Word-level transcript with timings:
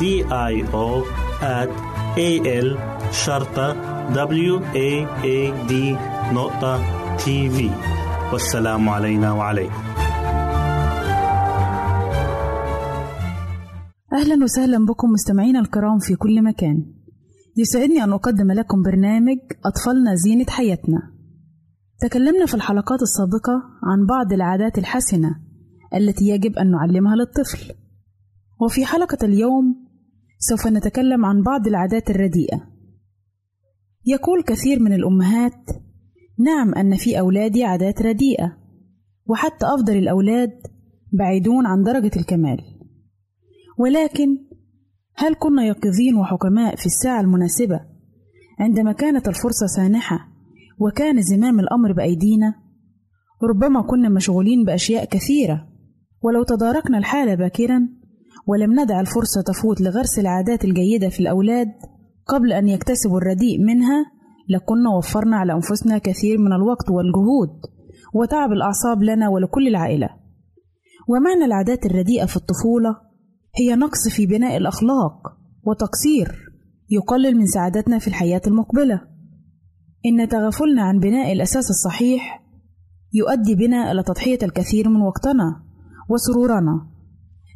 D 0.00 0.04
I 0.52 0.54
O 0.74 0.88
at 1.42 1.70
A 2.18 2.30
L 2.66 2.68
شرطة 3.12 3.68
W 4.12 4.54
A 4.74 4.90
A 5.24 5.68
D 5.70 5.72
نقطة 6.34 6.80
تي 7.16 7.50
في 7.50 7.70
والسلام 8.32 8.88
علينا 8.88 9.32
وعليكم. 9.32 9.82
أهلا 14.12 14.44
وسهلا 14.44 14.86
بكم 14.86 15.08
مستمعينا 15.08 15.60
الكرام 15.60 15.98
في 15.98 16.14
كل 16.14 16.44
مكان. 16.44 16.86
يسعدني 17.56 18.04
أن 18.04 18.12
أقدم 18.12 18.52
لكم 18.52 18.82
برنامج 18.82 19.38
أطفالنا 19.64 20.14
زينة 20.14 20.46
حياتنا. 20.48 20.98
تكلمنا 22.00 22.46
في 22.46 22.54
الحلقات 22.54 23.02
السابقة 23.02 23.52
عن 23.84 24.06
بعض 24.06 24.32
العادات 24.32 24.78
الحسنة 24.78 25.30
التي 25.94 26.24
يجب 26.24 26.56
أن 26.58 26.70
نعلمها 26.70 27.16
للطفل. 27.16 27.83
وفي 28.60 28.84
حلقة 28.84 29.18
اليوم 29.22 29.86
سوف 30.38 30.66
نتكلم 30.66 31.24
عن 31.24 31.42
بعض 31.42 31.66
العادات 31.66 32.10
الرديئة 32.10 32.74
يقول 34.06 34.42
كثير 34.42 34.80
من 34.80 34.92
الأمهات 34.92 35.70
نعم 36.38 36.74
أن 36.74 36.96
في 36.96 37.18
أولادي 37.18 37.64
عادات 37.64 38.02
رديئة 38.02 38.56
وحتى 39.26 39.66
أفضل 39.66 39.96
الأولاد 39.96 40.50
بعيدون 41.12 41.66
عن 41.66 41.82
درجة 41.82 42.10
الكمال 42.16 42.58
ولكن 43.78 44.38
هل 45.16 45.34
كنا 45.34 45.64
يقظين 45.64 46.14
وحكماء 46.14 46.76
في 46.76 46.86
الساعة 46.86 47.20
المناسبة 47.20 47.80
عندما 48.58 48.92
كانت 48.92 49.28
الفرصة 49.28 49.66
سانحة 49.66 50.28
وكان 50.78 51.22
زمام 51.22 51.60
الأمر 51.60 51.92
بأيدينا؟ 51.92 52.54
ربما 53.42 53.82
كنا 53.82 54.08
مشغولين 54.08 54.64
بأشياء 54.64 55.04
كثيرة 55.04 55.68
ولو 56.22 56.42
تداركنا 56.42 56.98
الحالة 56.98 57.34
باكرا 57.34 57.88
ولم 58.46 58.80
ندع 58.80 59.00
الفرصة 59.00 59.42
تفوت 59.46 59.80
لغرس 59.80 60.18
العادات 60.18 60.64
الجيدة 60.64 61.08
في 61.08 61.20
الأولاد 61.20 61.68
قبل 62.26 62.52
أن 62.52 62.68
يكتسبوا 62.68 63.18
الرديء 63.18 63.64
منها 63.66 64.04
لكنا 64.48 64.90
وفرنا 64.98 65.36
على 65.36 65.52
أنفسنا 65.52 65.98
كثير 65.98 66.38
من 66.38 66.52
الوقت 66.52 66.90
والجهود 66.90 67.50
وتعب 68.14 68.52
الأعصاب 68.52 69.02
لنا 69.02 69.28
ولكل 69.28 69.68
العائلة. 69.68 70.08
ومعنى 71.08 71.44
العادات 71.44 71.86
الرديئة 71.86 72.24
في 72.24 72.36
الطفولة 72.36 72.96
هي 73.56 73.76
نقص 73.76 74.08
في 74.08 74.26
بناء 74.26 74.56
الأخلاق 74.56 75.14
وتقصير 75.64 76.50
يقلل 76.90 77.36
من 77.36 77.46
سعادتنا 77.46 77.98
في 77.98 78.08
الحياة 78.08 78.40
المقبلة. 78.46 79.00
إن 80.06 80.28
تغافلنا 80.28 80.82
عن 80.82 80.98
بناء 80.98 81.32
الأساس 81.32 81.70
الصحيح 81.70 82.42
يؤدي 83.12 83.54
بنا 83.54 83.92
إلى 83.92 84.02
تضحية 84.02 84.38
الكثير 84.42 84.88
من 84.88 85.00
وقتنا 85.02 85.62
وسرورنا. 86.08 86.93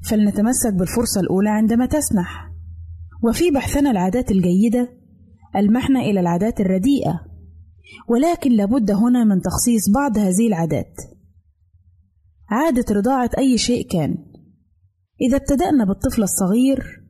فلنتمسك 0.05 0.75
بالفرصة 0.75 1.21
الأولى 1.21 1.51
عندما 1.51 1.87
تسنح 1.87 2.51
وفي 3.23 3.51
بحثنا 3.51 3.91
العادات 3.91 4.31
الجيدة 4.31 4.99
ألمحنا 5.57 6.01
إلى 6.01 6.21
العادات 6.21 6.61
الرديئة. 6.61 7.21
ولكن 8.09 8.53
لابد 8.53 8.91
هنا 8.91 9.25
من 9.25 9.41
تخصيص 9.41 9.91
بعض 9.95 10.19
هذه 10.19 10.49
العادات. 10.49 10.95
عادة 12.49 12.95
رضاعة 12.95 13.31
أي 13.39 13.59
شيء 13.59 13.87
كان. 13.89 14.19
إذا 15.21 15.37
ابتدأنا 15.37 15.85
بالطفل 15.85 16.23
الصغير 16.23 17.03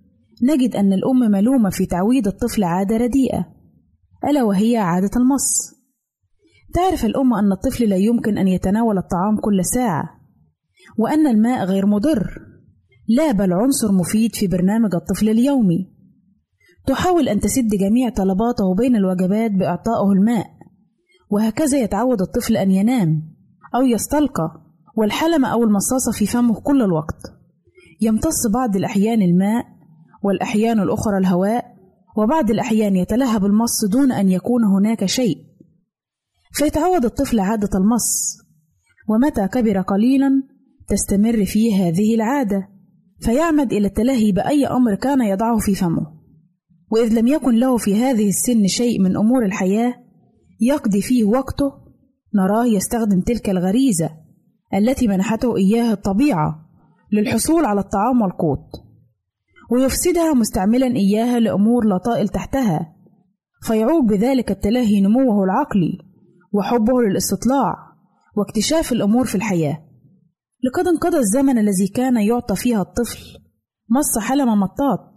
نجد 0.42 0.76
أن 0.76 0.92
الأم 0.92 1.30
ملومة 1.30 1.71
في 1.71 1.87
تعويد 1.87 2.26
الطفل 2.26 2.64
عادة 2.64 2.97
رديئة 2.97 3.47
ألا 4.25 4.42
وهي 4.42 4.76
عادة 4.76 5.11
المص. 5.16 5.78
تعرف 6.75 7.04
الأم 7.04 7.35
أن 7.35 7.52
الطفل 7.52 7.88
لا 7.88 7.97
يمكن 7.97 8.38
أن 8.38 8.49
يتناول 8.49 8.99
الطعام 8.99 9.40
كل 9.40 9.64
ساعة 9.64 10.04
وأن 10.99 11.26
الماء 11.26 11.64
غير 11.64 11.87
مضر. 11.87 12.48
لا 13.09 13.33
بل 13.33 13.53
عنصر 13.53 13.93
مفيد 13.93 14.35
في 14.35 14.47
برنامج 14.47 14.95
الطفل 14.95 15.29
اليومي. 15.29 15.93
تحاول 16.87 17.29
أن 17.29 17.41
تسد 17.41 17.69
جميع 17.81 18.09
طلباته 18.09 18.75
بين 18.75 18.97
الوجبات 18.97 19.50
بإعطائه 19.50 20.12
الماء. 20.12 20.47
وهكذا 21.31 21.79
يتعود 21.79 22.21
الطفل 22.21 22.57
أن 22.57 22.71
ينام 22.71 23.23
أو 23.75 23.83
يستلقى 23.83 24.50
والحلمة 24.97 25.49
أو 25.49 25.65
المصاصة 25.65 26.12
في 26.12 26.27
فمه 26.27 26.61
كل 26.61 26.83
الوقت. 26.83 27.21
يمتص 28.00 28.47
بعض 28.55 28.77
الأحيان 28.77 29.23
الماء 29.23 29.65
والأحيان 30.23 30.81
الأخرى 30.81 31.19
الهواء 31.19 31.65
وبعض 32.17 32.50
الأحيان 32.50 32.97
يتلهب 32.97 33.45
المص 33.45 33.85
دون 33.85 34.12
أن 34.12 34.29
يكون 34.29 34.65
هناك 34.65 35.05
شيء. 35.05 35.37
فيتعود 36.53 37.05
الطفل 37.05 37.41
عادة 37.41 37.79
المص 37.79 38.38
ومتى 39.09 39.49
كبر 39.49 39.81
قليلا 39.81 40.43
تستمر 40.88 41.45
فيه 41.45 41.88
هذه 41.88 42.15
العادة. 42.15 42.77
فيعمد 43.20 43.72
إلى 43.72 43.87
التلهي 43.87 44.32
بأي 44.32 44.66
أمر 44.66 44.94
كان 44.94 45.20
يضعه 45.22 45.58
في 45.58 45.75
فمه. 45.75 46.18
وإذ 46.90 47.18
لم 47.20 47.26
يكن 47.26 47.54
له 47.54 47.76
في 47.76 47.94
هذه 47.94 48.28
السن 48.28 48.66
شيء 48.66 49.00
من 49.00 49.16
أمور 49.16 49.44
الحياة 49.44 49.94
يقضي 50.60 51.02
فيه 51.02 51.25
وقته 51.25 51.72
نراه 52.34 52.66
يستخدم 52.66 53.20
تلك 53.20 53.50
الغريزة 53.50 54.10
التي 54.75 55.08
منحته 55.08 55.56
إياها 55.56 55.92
الطبيعة 55.92 56.68
للحصول 57.12 57.64
على 57.64 57.80
الطعام 57.80 58.22
والقوت 58.22 58.70
ويفسدها 59.70 60.34
مستعملا 60.34 60.87
إياها 60.87 61.40
لأمور 61.40 61.84
لا 61.84 61.98
طائل 61.98 62.28
تحتها 62.28 62.94
فيعوق 63.62 64.04
بذلك 64.04 64.50
التلهي 64.50 65.00
نموه 65.00 65.44
العقلي 65.44 65.98
وحبه 66.52 67.02
للاستطلاع 67.02 67.75
واكتشاف 68.37 68.92
الأمور 68.92 69.25
في 69.25 69.34
الحياة. 69.34 69.88
لقد 70.65 70.88
انقضى 70.88 71.17
الزمن 71.17 71.59
الذي 71.59 71.88
كان 71.88 72.17
يعطى 72.17 72.57
فيها 72.57 72.83
الطفل. 72.83 73.21
مص 73.91 74.19
حلم 74.19 74.61
مطاط 74.61 75.17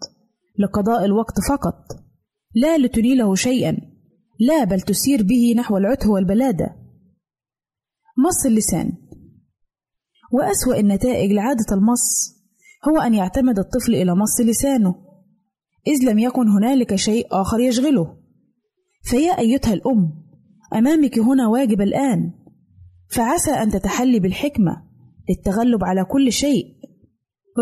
لقضاء 0.60 1.06
الوقت 1.06 1.34
فقط. 1.50 1.76
لا 2.56 2.78
لتنيله 2.78 3.36
شيئا 3.36 3.78
لا 4.40 4.64
بل 4.64 4.82
تسير 4.82 5.24
به 5.24 5.54
نحو 5.58 5.78
العته 5.78 6.10
والبلادة. 6.10 6.76
مص 8.18 8.46
اللسان. 8.46 8.92
وأسوأ 10.32 10.80
النتائج 10.80 11.32
لعادة 11.32 11.66
المص 11.72 12.36
هو 12.90 13.02
أن 13.02 13.14
يعتمد 13.14 13.60
الطفل 13.60 13.96
إلى 13.96 14.16
مص 14.16 14.42
لسانه 14.42 14.96
إذ 15.88 16.12
لم 16.12 16.20
يكن 16.20 16.48
هنالك 16.50 16.96
شيء 16.96 17.28
آخر 17.32 17.60
يشغله. 17.60 18.18
فيا 19.04 19.40
أيتها 19.40 19.74
الأم 19.74 20.24
أمامك 20.76 21.20
هنا 21.20 21.48
واجب 21.48 21.82
الآن 21.82 22.34
فعسى 23.10 23.52
أن 23.52 23.70
تتحلي 23.70 24.20
بالحكمة. 24.20 24.91
للتغلب 25.32 25.84
على 25.84 26.06
كل 26.06 26.32
شيء. 26.32 26.66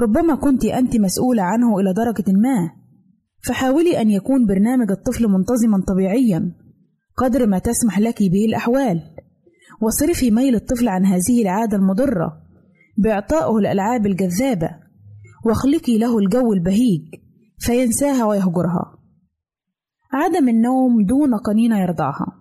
ربما 0.03 0.35
كنت 0.35 0.65
أنت 0.65 0.97
مسؤولة 0.97 1.43
عنه 1.43 1.79
إلى 1.79 1.93
درجة 1.93 2.31
ما. 2.31 2.71
فحاولي 3.43 4.01
أن 4.01 4.09
يكون 4.09 4.45
برنامج 4.45 4.91
الطفل 4.91 5.27
منتظما 5.27 5.83
طبيعيا 5.87 6.51
قدر 7.17 7.47
ما 7.47 7.59
تسمح 7.59 7.99
لك 7.99 8.19
به 8.19 8.45
الأحوال. 8.45 9.01
واصرفي 9.81 10.31
ميل 10.31 10.55
الطفل 10.55 10.87
عن 10.87 11.05
هذه 11.05 11.41
العادة 11.41 11.77
المضرة 11.77 12.41
بإعطائه 12.97 13.57
الألعاب 13.57 14.05
الجذابة 14.05 14.69
واخلقي 15.45 15.97
له 15.97 16.17
الجو 16.17 16.53
البهيج 16.53 17.15
فينساها 17.59 18.25
ويهجرها. 18.25 18.99
عدم 20.13 20.49
النوم 20.49 21.05
دون 21.05 21.35
قنين 21.35 21.71
يرضعها 21.71 22.39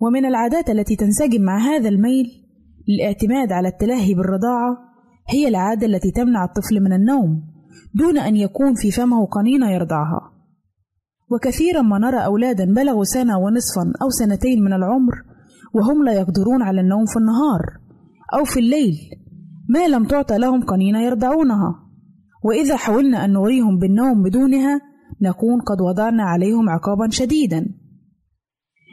ومن 0.00 0.24
العادات 0.24 0.70
التي 0.70 0.96
تنسجم 0.96 1.42
مع 1.42 1.58
هذا 1.58 1.88
الميل 1.88 2.41
للاعتماد 2.88 3.52
على 3.52 3.68
التلهي 3.68 4.14
بالرضاعة 4.14 4.78
هي 5.28 5.48
العادة 5.48 5.86
التي 5.86 6.10
تمنع 6.10 6.44
الطفل 6.44 6.80
من 6.80 6.92
النوم 6.92 7.42
دون 7.94 8.18
أن 8.18 8.36
يكون 8.36 8.74
في 8.74 8.90
فمه 8.90 9.26
قنين 9.26 9.62
يرضعها. 9.62 10.32
وكثيرا 11.30 11.82
ما 11.82 11.98
نرى 11.98 12.24
أولادا 12.24 12.64
بلغوا 12.64 13.04
سنة 13.04 13.38
ونصفا 13.38 13.92
أو 14.02 14.08
سنتين 14.10 14.62
من 14.62 14.72
العمر 14.72 15.12
وهم 15.74 16.04
لا 16.04 16.12
يقدرون 16.12 16.62
على 16.62 16.80
النوم 16.80 17.04
في 17.06 17.16
النهار 17.16 17.62
أو 18.34 18.44
في 18.44 18.60
الليل 18.60 18.94
ما 19.68 19.88
لم 19.88 20.04
تعطى 20.04 20.38
لهم 20.38 20.62
قنينة 20.62 21.02
يرضعونها. 21.02 21.74
وإذا 22.44 22.76
حاولنا 22.76 23.24
أن 23.24 23.32
نغريهم 23.32 23.78
بالنوم 23.78 24.22
بدونها 24.22 24.80
نكون 25.22 25.60
قد 25.60 25.80
وضعنا 25.80 26.22
عليهم 26.22 26.68
عقابا 26.68 27.08
شديدا. 27.10 27.66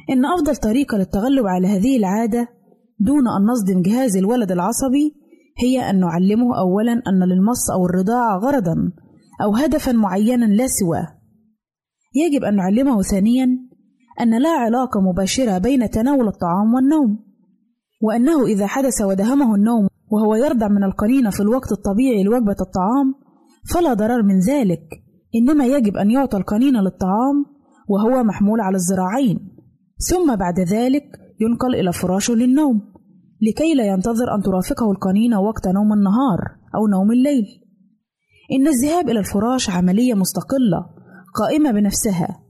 إن 0.09 0.25
أفضل 0.25 0.55
طريقة 0.55 0.97
للتغلب 0.97 1.47
على 1.47 1.67
هذه 1.67 1.97
العادة 1.97 2.47
دون 2.99 3.27
أن 3.27 3.45
نصدم 3.51 3.81
جهاز 3.81 4.17
الولد 4.17 4.51
العصبي 4.51 5.15
هي 5.57 5.89
أن 5.89 5.99
نعلمه 5.99 6.59
أولا 6.59 6.91
أن 6.91 7.23
للمص 7.23 7.71
أو 7.71 7.85
الرضاعة 7.85 8.37
غرضا 8.37 8.91
أو 9.41 9.55
هدفا 9.55 9.91
معينا 9.91 10.45
لا 10.45 10.67
سواه. 10.67 11.07
يجب 12.15 12.43
أن 12.43 12.55
نعلمه 12.55 13.01
ثانيا 13.01 13.47
أن 14.21 14.41
لا 14.41 14.49
علاقة 14.49 15.01
مباشرة 15.01 15.57
بين 15.57 15.89
تناول 15.89 16.27
الطعام 16.27 16.73
والنوم 16.73 17.19
وأنه 18.01 18.45
إذا 18.45 18.67
حدث 18.67 19.01
ودهمه 19.01 19.55
النوم 19.55 19.87
وهو 20.11 20.35
يرضع 20.35 20.67
من 20.67 20.83
القنينة 20.83 21.29
في 21.29 21.39
الوقت 21.39 21.71
الطبيعي 21.71 22.23
لوجبة 22.23 22.55
الطعام 22.61 23.15
فلا 23.73 23.93
ضرر 23.93 24.23
من 24.23 24.39
ذلك 24.39 24.81
إنما 25.35 25.65
يجب 25.65 25.97
أن 25.97 26.11
يعطى 26.11 26.37
القنينة 26.37 26.81
للطعام 26.81 27.45
وهو 27.87 28.23
محمول 28.23 28.61
على 28.61 28.77
الذراعين 28.77 29.39
ثم 30.09 30.35
بعد 30.35 30.59
ذلك 30.59 31.28
ينقل 31.41 31.75
إلى 31.75 31.93
فراشه 31.93 32.33
للنوم 32.33 32.81
لكي 33.41 33.73
لا 33.73 33.85
ينتظر 33.85 34.35
أن 34.35 34.41
ترافقه 34.41 34.91
القنينة 34.91 35.41
وقت 35.41 35.67
نوم 35.67 35.93
النهار 35.93 36.39
أو 36.75 36.87
نوم 36.87 37.11
الليل. 37.11 37.45
إن 38.51 38.67
الذهاب 38.67 39.09
إلى 39.09 39.19
الفراش 39.19 39.69
عملية 39.69 40.13
مستقلة 40.13 40.85
قائمة 41.35 41.71
بنفسها. 41.71 42.43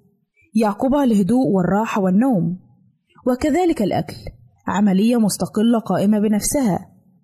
يعقبها 0.56 1.04
الهدوء 1.04 1.48
والراحة 1.48 2.02
والنوم. 2.02 2.60
وكذلك 3.28 3.82
الأكل 3.82 4.16
عملية 4.68 5.18
مستقلة 5.18 5.80
قائمة 5.80 6.20
بنفسها. 6.20 6.80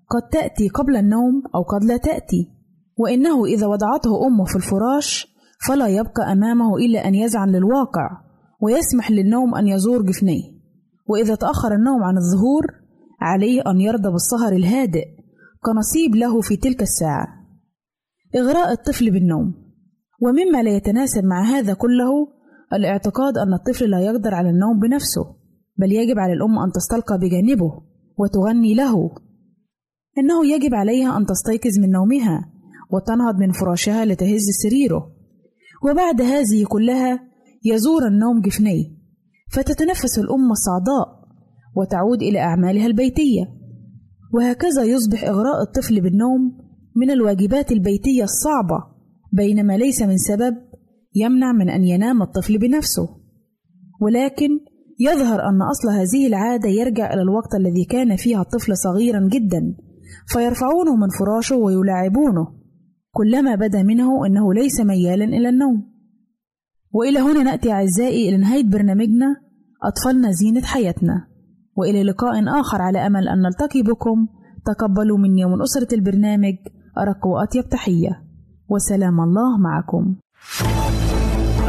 قد 0.10 0.29
تأتي 0.31 0.69
قبل 0.69 0.95
النوم 0.95 1.43
أو 1.55 1.62
قد 1.62 1.84
لا 1.84 1.98
تأتي. 1.98 2.51
وإنه 2.98 3.45
إذا 3.45 3.67
وضعته 3.67 4.27
أمه 4.27 4.45
في 4.45 4.55
الفراش 4.55 5.36
فلا 5.67 5.88
يبقى 5.88 6.31
أمامه 6.31 6.77
إلا 6.77 7.07
أن 7.07 7.15
يزعن 7.15 7.50
للواقع 7.50 8.10
ويسمح 8.62 9.12
للنوم 9.12 9.55
أن 9.55 9.67
يزور 9.67 10.01
جفنيه. 10.01 10.55
وإذا 11.08 11.36
تأخر 11.36 11.76
النوم 11.76 12.04
عن 12.04 12.18
الظهور 12.18 12.66
عليه 13.22 13.62
أن 13.68 13.82
يرضى 13.82 14.10
بالسهر 14.12 14.54
الهادئ 14.54 15.06
كنصيب 15.62 16.16
له 16.16 16.42
في 16.42 16.58
تلك 16.58 16.82
الساعة. 16.82 17.28
إغراء 18.36 18.72
الطفل 18.72 19.12
بالنوم. 19.12 19.54
ومما 20.22 20.64
لا 20.64 20.76
يتناسب 20.76 21.24
مع 21.24 21.44
هذا 21.44 21.74
كله 21.74 22.28
الاعتقاد 22.74 23.38
أن 23.38 23.54
الطفل 23.54 23.90
لا 23.90 24.00
يقدر 24.00 24.34
على 24.34 24.50
النوم 24.50 24.80
بنفسه 24.80 25.36
بل 25.78 25.92
يجب 25.92 26.20
على 26.20 26.34
الأم 26.34 26.60
أن 26.60 26.72
تستلقى 26.72 27.18
بجانبه 27.18 27.72
وتغني 28.18 28.74
له. 28.74 29.10
إنه 30.18 30.46
يجب 30.46 30.74
عليها 30.74 31.18
أن 31.18 31.26
تستيقظ 31.26 31.80
من 31.80 31.92
نومها 31.92 32.52
وتنهض 32.92 33.36
من 33.40 33.52
فراشها 33.52 34.06
لتهز 34.06 34.46
سريره. 34.64 35.12
وبعد 35.84 36.22
هذه 36.22 36.66
كلها 36.68 37.20
يزور 37.66 38.08
النوم 38.08 38.42
جفنيه. 38.42 38.95
فتتنفس 39.56 40.20
الأم 40.20 40.52
الصعداء 40.52 41.26
وتعود 41.76 42.22
إلى 42.22 42.40
أعمالها 42.40 42.86
البيتية. 42.86 43.46
وهكذا 44.34 44.84
يصبح 44.84 45.24
إغراء 45.24 45.62
الطفل 45.62 46.02
بالنوم 46.02 46.42
من 46.96 47.12
الواجبات 47.12 47.72
البيتية 47.72 48.24
الصعبة 48.24 48.78
بينما 49.34 49.78
ليس 49.78 50.02
من 50.02 50.18
سبب 50.18 50.56
يمنع 51.16 51.52
من 51.52 51.70
أن 51.70 51.84
ينام 51.84 52.22
الطفل 52.22 52.58
بنفسه. 52.58 53.10
ولكن 54.02 54.50
يظهر 55.00 55.40
أن 55.50 55.62
أصل 55.62 55.90
هذه 55.90 56.28
العادة 56.28 56.70
يرجع 56.70 57.14
إلى 57.14 57.22
الوقت 57.22 57.56
الذي 57.56 57.86
كان 57.86 58.16
فيها 58.16 58.42
الطفل 58.42 58.78
صغيرا 58.78 59.28
جدا 59.28 59.76
فيرفعونه 60.28 60.96
من 60.96 61.08
فراشه 61.20 61.56
ويلاعبونه 61.56 62.48
كلما 63.12 63.56
بدا 63.56 63.84
منه 63.84 64.26
أنه 64.26 64.54
ليس 64.54 64.80
ميالا 64.80 65.26
إلى 65.26 65.50
النوم. 65.50 65.96
وإلى 66.92 67.20
هنا 67.20 67.44
نأتي 67.44 67.72
أعزائي 67.72 68.30
إلى 68.30 68.38
نهاية 68.38 68.64
برنامجنا. 68.64 69.45
أطفالنا 69.88 70.32
زينة 70.32 70.62
حياتنا. 70.62 71.27
وإلى 71.75 72.04
لقاء 72.04 72.60
آخر 72.60 72.82
على 72.82 73.08
أمل 73.08 73.27
أن 73.27 73.42
نلتقي 73.42 73.82
بكم. 73.82 74.27
تقبلوا 74.65 75.18
مني 75.18 75.46
ومن 75.46 75.62
أسرة 75.62 75.96
البرنامج 75.96 76.56
أرق 76.98 77.27
وأطيب 77.27 77.70
تحية. 77.70 78.24
وسلام 78.70 79.22
الله 79.22 79.58
معكم. 79.58 80.15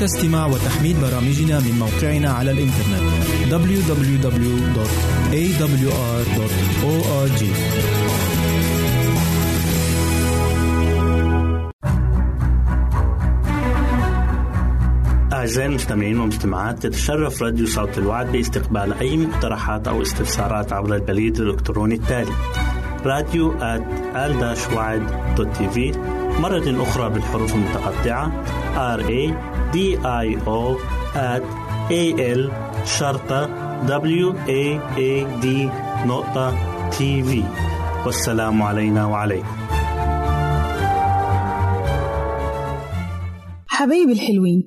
يمكنك 0.00 0.16
استماع 0.16 0.46
وتحميل 0.46 0.96
برامجنا 1.00 1.60
من 1.60 1.78
موقعنا 1.78 2.30
على 2.30 2.50
الإنترنت 2.50 3.00
www.awr.org 3.50 4.30
أعزائي 15.32 15.68
المستمعين 15.68 16.18
والمستمعات 16.20 16.82
تتشرف 16.82 17.42
راديو 17.42 17.66
صوت 17.66 17.98
الوعد 17.98 18.32
باستقبال 18.32 18.92
أي 18.92 19.16
مقترحات 19.16 19.88
أو 19.88 20.02
استفسارات 20.02 20.72
عبر 20.72 20.94
البريد 20.94 21.40
الإلكتروني 21.40 21.94
التالي 21.94 22.32
راديو 23.04 23.52
آل 23.62 24.34
مرة 26.40 26.82
أخرى 26.82 27.10
بالحروف 27.10 27.54
المتقطعة 27.54 28.59
R 28.74 29.00
A 29.20 29.22
D 29.74 29.76
I 30.04 30.26
O 30.46 30.62
at 31.14 31.44
A 31.90 32.04
L 32.38 32.42
شرطة 32.98 33.46
W 33.86 34.28
A 34.34 34.64
A 34.96 35.12
D 35.42 35.46
نقطة 36.06 36.46
تي 36.90 37.22
في 37.22 37.44
والسلام 38.06 38.62
علينا 38.62 39.06
وعليكم. 39.06 39.46
حبايبي 43.66 44.12
الحلوين 44.12 44.62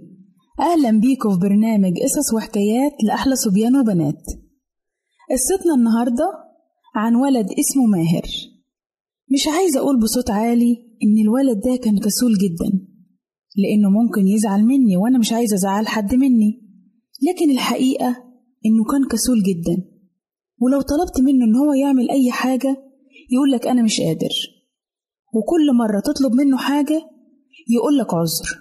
أهلا 0.59 0.99
بيكم 0.99 1.33
في 1.33 1.39
برنامج 1.39 1.93
قصص 2.03 2.33
وحكايات 2.33 2.93
لأحلى 3.07 3.35
صبيان 3.35 3.75
وبنات. 3.75 4.23
قصتنا 5.31 5.73
النهاردة 5.77 6.31
عن 6.95 7.15
ولد 7.15 7.45
اسمه 7.45 7.85
ماهر. 7.85 8.27
مش 9.33 9.47
عايزة 9.47 9.79
أقول 9.79 9.99
بصوت 9.99 10.29
عالي 10.31 10.73
إن 11.03 11.21
الولد 11.25 11.59
ده 11.59 11.75
كان 11.83 11.97
كسول 11.99 12.33
جدا. 12.33 12.92
لأنه 13.55 13.89
ممكن 13.89 14.27
يزعل 14.27 14.63
مني 14.63 14.97
وأنا 14.97 15.17
مش 15.17 15.33
عايزة 15.33 15.55
أزعل 15.55 15.87
حد 15.87 16.15
مني. 16.15 16.61
لكن 17.29 17.51
الحقيقة 17.51 18.09
إنه 18.65 18.83
كان 18.91 19.07
كسول 19.11 19.43
جدا. 19.43 19.83
ولو 20.61 20.81
طلبت 20.81 21.19
منه 21.21 21.45
إن 21.45 21.55
هو 21.55 21.73
يعمل 21.73 22.09
أي 22.09 22.31
حاجة 22.31 22.77
يقولك 23.31 23.67
أنا 23.67 23.81
مش 23.83 24.01
قادر. 24.01 24.29
وكل 25.33 25.73
مرة 25.77 25.99
تطلب 25.99 26.33
منه 26.33 26.57
حاجة 26.57 27.01
يقولك 27.69 28.13
عذر. 28.13 28.59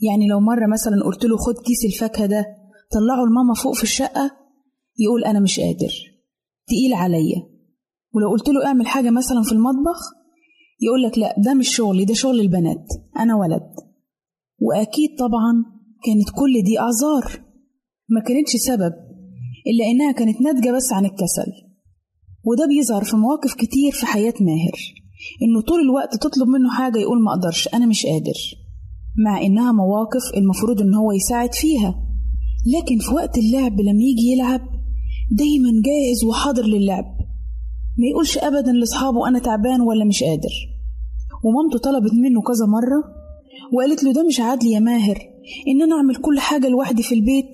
يعني 0.00 0.28
لو 0.28 0.40
مرة 0.40 0.66
مثلا 0.72 1.04
قلت 1.04 1.24
له 1.24 1.36
خد 1.36 1.54
كيس 1.54 1.84
الفاكهة 1.84 2.26
ده 2.26 2.46
طلعه 2.92 3.24
لماما 3.30 3.54
فوق 3.54 3.74
في 3.74 3.82
الشقة 3.82 4.30
يقول 4.98 5.24
أنا 5.24 5.40
مش 5.40 5.60
قادر. 5.60 5.92
تقيل 6.66 6.94
عليا. 6.94 7.42
ولو 8.14 8.30
قلت 8.30 8.48
له 8.48 8.66
اعمل 8.66 8.86
حاجة 8.86 9.10
مثلا 9.10 9.42
في 9.42 9.52
المطبخ 9.52 10.00
يقول 10.80 11.02
لك 11.02 11.18
لا 11.18 11.34
ده 11.38 11.54
مش 11.54 11.76
شغلي 11.76 12.04
ده 12.04 12.14
شغل 12.14 12.40
البنات. 12.40 12.86
أنا 13.18 13.36
ولد. 13.36 13.87
وأكيد 14.58 15.10
طبعا 15.18 15.52
كانت 16.04 16.28
كل 16.38 16.62
دي 16.64 16.78
أعذار 16.78 17.42
ما 18.08 18.20
كانتش 18.20 18.56
سبب 18.56 18.92
إلا 19.66 19.84
إنها 19.90 20.12
كانت 20.12 20.40
ناتجة 20.40 20.70
بس 20.76 20.92
عن 20.92 21.04
الكسل. 21.04 21.52
وده 22.44 22.66
بيظهر 22.66 23.04
في 23.04 23.16
مواقف 23.16 23.54
كتير 23.54 23.92
في 23.92 24.06
حياة 24.06 24.34
ماهر 24.40 24.76
إنه 25.42 25.60
طول 25.60 25.80
الوقت 25.80 26.14
تطلب 26.14 26.48
منه 26.48 26.70
حاجة 26.70 26.98
يقول 26.98 27.22
ما 27.22 27.32
أقدرش 27.32 27.68
أنا 27.74 27.86
مش 27.86 28.06
قادر. 28.06 28.38
مع 29.24 29.42
إنها 29.42 29.72
مواقف 29.72 30.22
المفروض 30.36 30.80
إن 30.80 30.94
هو 30.94 31.12
يساعد 31.12 31.54
فيها. 31.54 32.04
لكن 32.76 32.98
في 32.98 33.14
وقت 33.14 33.38
اللعب 33.38 33.80
لما 33.80 34.02
يجي 34.02 34.32
يلعب 34.32 34.60
دايما 35.30 35.70
جاهز 35.84 36.24
وحاضر 36.24 36.64
للعب. 36.66 37.04
ما 37.98 38.06
يقولش 38.10 38.38
أبدا 38.38 38.72
لأصحابه 38.72 39.28
أنا 39.28 39.38
تعبان 39.38 39.80
ولا 39.80 40.04
مش 40.04 40.22
قادر. 40.22 40.54
ومامته 41.44 41.78
طلبت 41.78 42.12
منه 42.12 42.40
كذا 42.42 42.66
مرة 42.66 43.17
وقالت 43.72 44.04
له 44.04 44.12
ده 44.12 44.22
مش 44.22 44.40
عادل 44.40 44.66
يا 44.66 44.78
ماهر 44.80 45.18
إن 45.68 45.82
أنا 45.82 45.96
أعمل 45.96 46.16
كل 46.16 46.38
حاجة 46.40 46.68
لوحدي 46.68 47.02
في 47.02 47.14
البيت 47.14 47.50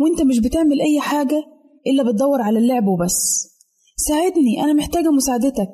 وإنت 0.00 0.22
مش 0.22 0.38
بتعمل 0.38 0.80
أي 0.80 1.00
حاجة 1.00 1.44
إلا 1.86 2.02
بتدور 2.10 2.40
على 2.42 2.58
اللعب 2.58 2.86
وبس. 2.86 3.48
ساعدني 3.96 4.64
أنا 4.64 4.72
محتاجة 4.72 5.10
مساعدتك. 5.10 5.70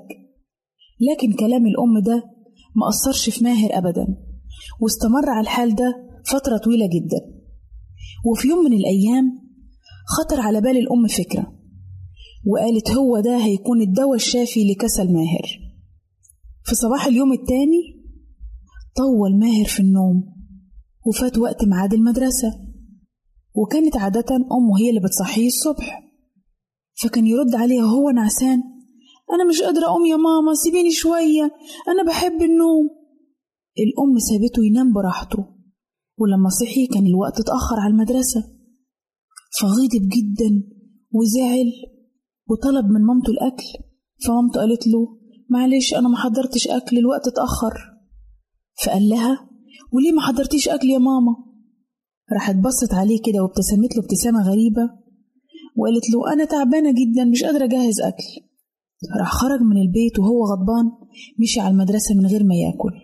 لكن 1.11 1.33
كلام 1.33 1.67
الأم 1.67 1.99
ده 2.07 2.17
ما 2.77 2.89
أثرش 2.89 3.31
في 3.31 3.45
ماهر 3.45 3.79
أبدا 3.79 4.07
واستمر 4.81 5.29
على 5.31 5.41
الحال 5.41 5.75
ده 5.75 5.95
فترة 6.27 6.57
طويلة 6.57 6.87
جدا. 6.87 7.21
وفي 8.33 8.49
يوم 8.49 8.65
من 8.65 8.73
الأيام 8.73 9.25
خطر 10.19 10.41
على 10.41 10.61
بال 10.61 10.77
الأم 10.77 11.07
فكرة 11.07 11.53
وقالت 12.47 12.91
هو 12.91 13.21
ده 13.21 13.37
هيكون 13.37 13.81
الدواء 13.83 14.15
الشافي 14.15 14.73
لكسل 14.73 15.13
ماهر. 15.13 15.61
في 16.65 16.75
صباح 16.75 17.07
اليوم 17.07 17.33
التاني 17.33 17.96
طول 18.97 19.39
ماهر 19.39 19.65
في 19.65 19.81
النوم 19.81 20.37
وفات 21.07 21.39
وقت 21.39 21.65
ميعاد 21.65 21.95
المدرسة. 21.95 22.49
وكانت 23.55 23.97
عادة 23.97 24.37
أمه 24.37 24.79
هي 24.81 24.89
اللي 24.89 25.01
بتصحيه 25.01 25.47
الصبح. 25.47 26.03
فكان 27.03 27.27
يرد 27.27 27.55
عليها 27.55 27.85
هو 27.85 28.11
نعسان 28.11 28.63
أنا 29.33 29.45
مش 29.49 29.63
قادرة 29.63 29.85
أقوم 29.85 30.07
يا 30.07 30.17
ماما 30.17 30.55
سيبيني 30.55 30.91
شوية 30.91 31.51
أنا 31.89 32.03
بحب 32.07 32.43
النوم. 32.43 32.91
الأم 33.79 34.19
سابته 34.19 34.65
ينام 34.65 34.93
براحته 34.93 35.45
ولما 36.19 36.49
صحي 36.49 36.87
كان 36.87 37.07
الوقت 37.07 37.41
اتأخر 37.41 37.81
على 37.81 37.91
المدرسة. 37.91 38.41
فغضب 39.61 40.09
جدا 40.17 40.51
وزعل 41.13 41.73
وطلب 42.49 42.85
من 42.85 43.01
مامته 43.07 43.31
الأكل. 43.31 43.65
فمامته 44.27 44.61
قالت 44.61 44.87
له 44.87 45.19
معلش 45.51 45.95
أنا 45.95 46.09
ما 46.09 46.17
حضرتش 46.17 46.69
أكل 46.69 46.99
الوقت 46.99 47.29
اتأخر. 47.29 47.96
فقال 48.85 49.09
لها 49.09 49.49
وليه 49.93 50.13
ما 50.13 50.23
حضرتيش 50.23 50.69
أكل 50.69 50.91
يا 50.91 50.99
ماما؟ 50.99 51.37
راحت 52.33 52.57
بصت 52.57 52.95
عليه 52.95 53.19
كده 53.25 53.43
وابتسمت 53.43 53.97
له 53.97 54.03
ابتسامة 54.03 54.43
غريبة 54.51 54.83
وقالت 55.77 56.11
له 56.11 56.33
أنا 56.33 56.45
تعبانة 56.45 56.91
جدا 56.91 57.25
مش 57.25 57.45
قادرة 57.45 57.65
أجهز 57.65 58.01
أكل. 58.01 58.25
راح 59.21 59.33
خرج 59.33 59.61
من 59.61 59.77
البيت 59.83 60.19
وهو 60.19 60.45
غضبان 60.45 60.91
مشي 61.43 61.61
على 61.61 61.71
المدرسة 61.71 62.15
من 62.15 62.27
غير 62.27 62.45
ما 62.45 62.55
ياكل 62.55 62.95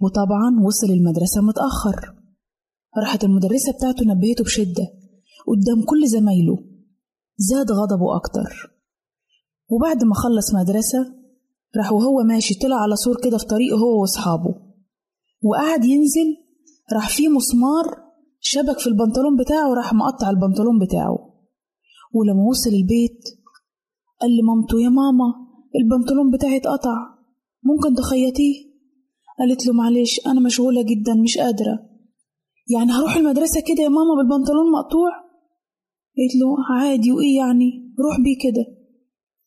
وطبعا 0.00 0.64
وصل 0.66 0.86
المدرسة 0.92 1.40
متأخر. 1.42 2.14
راحت 2.98 3.24
المدرسة 3.24 3.72
بتاعته 3.72 4.04
نبهته 4.04 4.44
بشدة 4.44 4.86
قدام 5.46 5.84
كل 5.86 6.06
زمايله. 6.06 6.58
زاد 7.36 7.70
غضبه 7.72 8.16
أكتر. 8.16 8.72
وبعد 9.70 10.04
ما 10.04 10.14
خلص 10.14 10.54
مدرسة 10.54 11.14
راح 11.76 11.92
وهو 11.92 12.22
ماشي 12.28 12.54
طلع 12.54 12.76
على 12.76 12.96
سور 12.96 13.20
كده 13.24 13.38
في 13.38 13.44
طريقه 13.44 13.76
هو 13.76 14.00
وأصحابه. 14.00 14.71
وقعد 15.42 15.84
ينزل 15.84 16.36
راح 16.92 17.08
فيه 17.16 17.28
مسمار 17.28 17.84
شبك 18.40 18.78
في 18.78 18.86
البنطلون 18.86 19.36
بتاعه 19.36 19.70
وراح 19.70 19.94
مقطع 19.94 20.30
البنطلون 20.30 20.78
بتاعه. 20.78 21.18
ولما 22.14 22.42
وصل 22.48 22.70
البيت 22.70 23.20
قال 24.20 24.30
لمامته 24.36 24.80
يا 24.80 24.88
ماما 24.88 25.34
البنطلون 25.80 26.30
بتاعي 26.30 26.56
اتقطع 26.56 26.96
ممكن 27.62 27.94
تخيطيه؟ 27.94 28.72
قالت 29.38 29.66
له 29.66 29.72
معلش 29.72 30.20
أنا 30.26 30.40
مشغولة 30.40 30.82
جدا 30.82 31.14
مش 31.14 31.38
قادرة. 31.38 31.78
يعني 32.70 32.92
هروح 32.92 33.16
المدرسة 33.16 33.60
كده 33.60 33.82
يا 33.82 33.88
ماما 33.88 34.14
بالبنطلون 34.18 34.72
مقطوع؟ 34.72 35.10
قالت 36.16 36.34
له 36.40 36.76
عادي 36.76 37.12
وإيه 37.12 37.36
يعني؟ 37.36 37.94
روح 38.04 38.16
بيه 38.20 38.36
كده. 38.44 38.64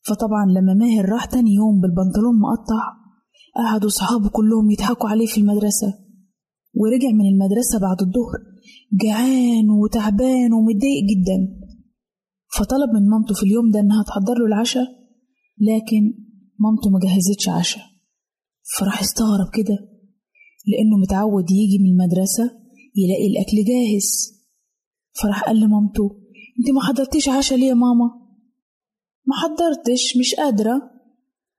فطبعا 0.06 0.46
لما 0.46 0.74
ماهر 0.74 1.08
راح 1.08 1.24
تاني 1.24 1.54
يوم 1.54 1.80
بالبنطلون 1.80 2.40
مقطع 2.40 3.05
قعدوا 3.56 3.88
صحابه 3.88 4.28
كلهم 4.28 4.70
يضحكوا 4.70 5.08
عليه 5.08 5.26
في 5.26 5.38
المدرسة. 5.40 5.94
ورجع 6.74 7.10
من 7.14 7.26
المدرسة 7.32 7.78
بعد 7.80 8.00
الظهر 8.00 8.38
جعان 9.02 9.70
وتعبان 9.70 10.52
ومتضايق 10.52 11.04
جدا. 11.12 11.38
فطلب 12.58 12.90
من 12.90 13.08
مامته 13.08 13.34
في 13.34 13.42
اليوم 13.42 13.70
ده 13.70 13.80
إنها 13.80 14.02
تحضر 14.02 14.34
له 14.38 14.46
العشاء 14.46 14.86
لكن 15.58 16.14
مامته 16.58 16.90
ما 16.90 16.98
جهزتش 17.02 17.48
عشاء. 17.48 17.82
فراح 18.78 19.00
استغرب 19.00 19.48
كده 19.54 19.78
لأنه 20.66 20.96
متعود 21.02 21.50
يجي 21.50 21.78
من 21.78 21.90
المدرسة 21.90 22.44
يلاقي 22.96 23.26
الأكل 23.26 23.56
جاهز. 23.64 24.32
فراح 25.22 25.44
قال 25.44 25.60
لمامته 25.60 26.10
أنت 26.58 26.70
ما 26.74 26.80
حضرتيش 26.82 27.28
عشاء 27.28 27.58
ليه 27.58 27.66
يا 27.68 27.74
ماما؟ 27.74 28.08
ما 29.26 29.34
حضرتش 29.36 30.16
مش 30.16 30.34
قادرة. 30.34 30.74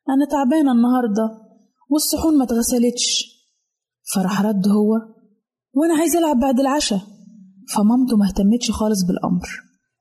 أنا 0.09 0.25
تعبانة 0.31 0.71
النهاردة. 0.71 1.46
والصحون 1.89 2.37
ما 2.37 2.43
اتغسلتش 2.43 3.37
فراح 4.13 4.41
رد 4.41 4.67
هو 4.67 4.91
وأنا 5.73 5.93
عايز 5.99 6.15
ألعب 6.15 6.39
بعد 6.39 6.59
العشاء. 6.59 7.01
فمامته 7.75 8.17
ما 8.17 8.27
اهتمتش 8.27 8.71
خالص 8.71 9.03
بالأمر 9.03 9.47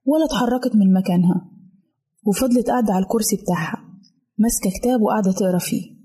ولا 0.04 0.24
اتحركت 0.24 0.76
من 0.76 0.92
مكانها. 0.92 1.50
وفضلت 2.26 2.66
قاعدة 2.70 2.92
على 2.92 3.02
الكرسي 3.04 3.36
بتاعها 3.36 3.84
ماسكة 4.38 4.70
كتاب 4.70 5.02
وقاعدة 5.02 5.32
تقرأ 5.32 5.58
فيه. 5.58 5.96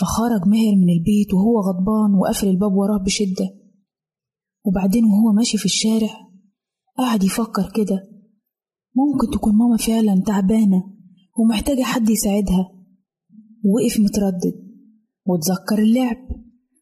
فخرج 0.00 0.48
ماهر 0.48 0.76
من 0.76 0.90
البيت 0.98 1.34
وهو 1.34 1.60
غضبان 1.60 2.18
وقفل 2.20 2.48
الباب 2.48 2.72
وراه 2.72 2.98
بشدة. 2.98 3.48
وبعدين 4.64 5.04
وهو 5.04 5.32
ماشي 5.32 5.58
في 5.58 5.64
الشارع 5.64 6.10
قعد 6.98 7.24
يفكر 7.24 7.70
كده. 7.74 8.08
ممكن 8.94 9.30
تكون 9.34 9.54
ماما 9.56 9.76
فعلا 9.76 10.22
تعبانة 10.26 10.84
ومحتاجة 11.38 11.82
حد 11.82 12.10
يساعدها. 12.10 12.72
ووقف 13.64 14.00
متردد. 14.00 14.65
وتذكر 15.26 15.78
اللعب 15.82 16.16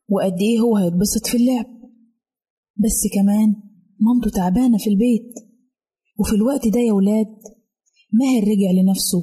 وقد 0.09 0.37
إيه 0.41 0.61
هو 0.61 0.77
هيتبسط 0.77 1.27
في 1.27 1.37
اللعب. 1.37 1.67
بس 2.77 3.01
كمان 3.15 3.55
مامته 4.01 4.31
تعبانة 4.31 4.79
في 4.79 4.91
البيت. 4.91 5.35
وفي 6.19 6.35
الوقت 6.35 6.69
ده 6.69 6.81
يا 6.81 6.93
ولاد 6.93 7.37
ماهر 8.13 8.43
رجع 8.43 8.71
لنفسه 8.83 9.19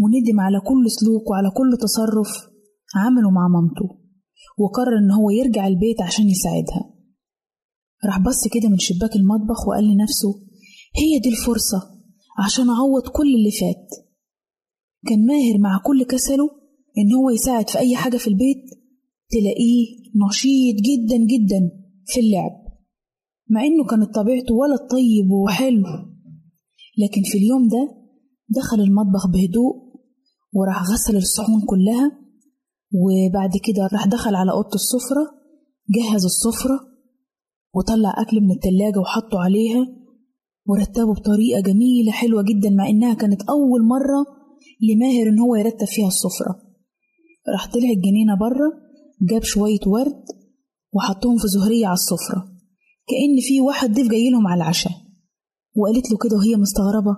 وندم 0.00 0.40
على 0.40 0.60
كل 0.60 0.90
سلوك 0.90 1.30
وعلى 1.30 1.50
كل 1.50 1.76
تصرف 1.80 2.30
عمله 2.96 3.30
مع 3.30 3.48
مامته 3.48 3.98
وقرر 4.58 4.98
إن 4.98 5.10
هو 5.10 5.30
يرجع 5.30 5.66
البيت 5.66 6.02
عشان 6.02 6.28
يساعدها. 6.28 6.94
راح 8.06 8.18
بص 8.18 8.48
كده 8.48 8.68
من 8.68 8.78
شباك 8.78 9.16
المطبخ 9.16 9.68
وقال 9.68 9.84
لنفسه 9.84 10.28
هي 10.96 11.18
دي 11.18 11.28
الفرصة 11.28 11.80
عشان 12.44 12.68
أعوض 12.70 13.08
كل 13.08 13.34
اللي 13.34 13.50
فات. 13.50 13.88
كان 15.08 15.26
ماهر 15.26 15.58
مع 15.58 15.80
كل 15.86 16.04
كسله 16.04 16.57
إن 16.98 17.14
هو 17.14 17.30
يساعد 17.30 17.70
في 17.70 17.78
أي 17.78 17.96
حاجة 17.96 18.16
في 18.16 18.26
البيت 18.28 18.64
تلاقيه 19.30 19.86
نشيط 20.28 20.76
جدا 20.76 21.16
جدا 21.16 21.70
في 22.06 22.20
اللعب 22.20 22.50
مع 23.50 23.64
إنه 23.64 23.84
كانت 23.84 24.14
طبيعته 24.14 24.54
ولد 24.54 24.78
طيب 24.90 25.30
وحلو. 25.30 25.82
لكن 26.98 27.22
في 27.24 27.38
اليوم 27.38 27.68
ده 27.68 27.96
دخل 28.48 28.80
المطبخ 28.80 29.26
بهدوء 29.26 29.74
وراح 30.52 30.82
غسل 30.82 31.16
الصحون 31.16 31.60
كلها 31.66 32.18
وبعد 32.92 33.50
كده 33.64 33.88
راح 33.92 34.06
دخل 34.06 34.34
على 34.34 34.50
أوضة 34.52 34.74
السفرة 34.74 35.24
جهز 35.90 36.24
السفرة 36.24 36.80
وطلع 37.74 38.14
أكل 38.22 38.40
من 38.40 38.50
التلاجة 38.50 38.98
وحطه 38.98 39.38
عليها 39.40 39.86
ورتبه 40.66 41.14
بطريقة 41.14 41.60
جميلة 41.60 42.12
حلوة 42.12 42.42
جدا 42.42 42.70
مع 42.70 42.88
إنها 42.88 43.14
كانت 43.14 43.42
أول 43.42 43.84
مرة 43.84 44.26
لماهر 44.82 45.28
إن 45.28 45.38
هو 45.38 45.54
يرتب 45.56 45.86
فيها 45.86 46.08
السفرة. 46.08 46.67
راح 47.52 47.72
طلع 47.72 47.90
الجنينة 47.90 48.34
بره 48.40 48.68
جاب 49.30 49.42
شوية 49.42 49.84
ورد 49.86 50.24
وحطهم 50.94 51.36
في 51.38 51.48
زهرية 51.48 51.86
على 51.86 51.94
السفرة 51.94 52.40
كأن 53.08 53.34
في 53.48 53.60
واحد 53.60 53.92
ضيف 53.92 54.08
جايلهم 54.10 54.46
على 54.46 54.62
العشاء. 54.62 54.92
وقالت 55.76 56.10
له 56.10 56.16
كده 56.22 56.36
وهي 56.36 56.56
مستغربة 56.56 57.14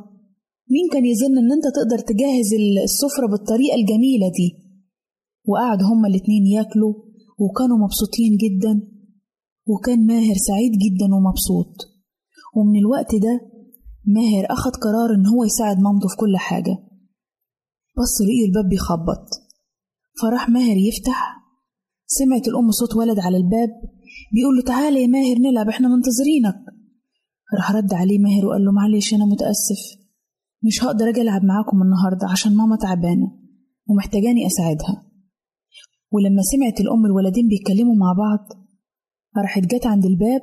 مين 0.73 0.87
كان 0.93 1.05
يظن 1.05 1.39
إن 1.39 1.53
أنت 1.53 1.67
تقدر 1.77 1.99
تجهز 1.99 2.51
السفرة 2.85 3.27
بالطريقة 3.31 3.75
الجميلة 3.75 4.29
دي؟ 4.39 4.49
وقعد 5.49 5.83
هما 5.83 6.09
الاتنين 6.09 6.47
ياكلوا 6.47 6.95
وكانوا 7.39 7.79
مبسوطين 7.85 8.37
جدا 8.37 8.73
وكان 9.67 10.07
ماهر 10.07 10.35
سعيد 10.49 10.73
جدا 10.73 11.15
ومبسوط. 11.15 11.75
ومن 12.57 12.79
الوقت 12.79 13.15
ده 13.15 13.35
ماهر 14.07 14.45
أخد 14.51 14.73
قرار 14.77 15.15
إن 15.15 15.27
هو 15.27 15.45
يساعد 15.45 15.79
مامته 15.79 16.09
في 16.09 16.17
كل 16.17 16.37
حاجة. 16.37 16.75
بص 17.99 18.15
لقي 18.23 18.45
الباب 18.47 18.69
بيخبط. 18.69 19.27
فراح 20.23 20.49
ماهر 20.49 20.77
يفتح. 20.77 21.37
سمعت 22.07 22.49
الأم 22.49 22.71
صوت 22.71 22.97
ولد 22.97 23.19
على 23.19 23.37
الباب. 23.37 23.71
بيقول 24.33 24.57
له 24.57 24.63
تعالى 24.63 25.03
يا 25.03 25.07
ماهر 25.07 25.39
نلعب 25.39 25.69
إحنا 25.69 25.89
منتظرينك. 25.89 26.55
راح 27.57 27.73
رد 27.73 27.95
عليه 27.95 28.19
ماهر 28.19 28.47
وقال 28.47 28.65
له 28.65 28.73
معلش 28.73 29.15
أنا 29.15 29.25
متأسف. 29.25 30.01
مش 30.63 30.85
هقدر 30.85 31.09
أجي 31.09 31.21
ألعب 31.21 31.45
معاكم 31.45 31.83
النهاردة 31.83 32.27
عشان 32.31 32.57
ماما 32.57 32.77
تعبانة 32.77 33.33
ومحتاجاني 33.89 34.47
أساعدها. 34.47 35.07
ولما 36.13 36.43
سمعت 36.43 36.81
الأم 36.81 37.07
الولدين 37.07 37.49
بيتكلموا 37.49 37.95
مع 37.95 38.13
بعض 38.13 38.63
راحت 39.43 39.63
جت 39.63 39.87
عند 39.87 40.07
الباب 40.07 40.41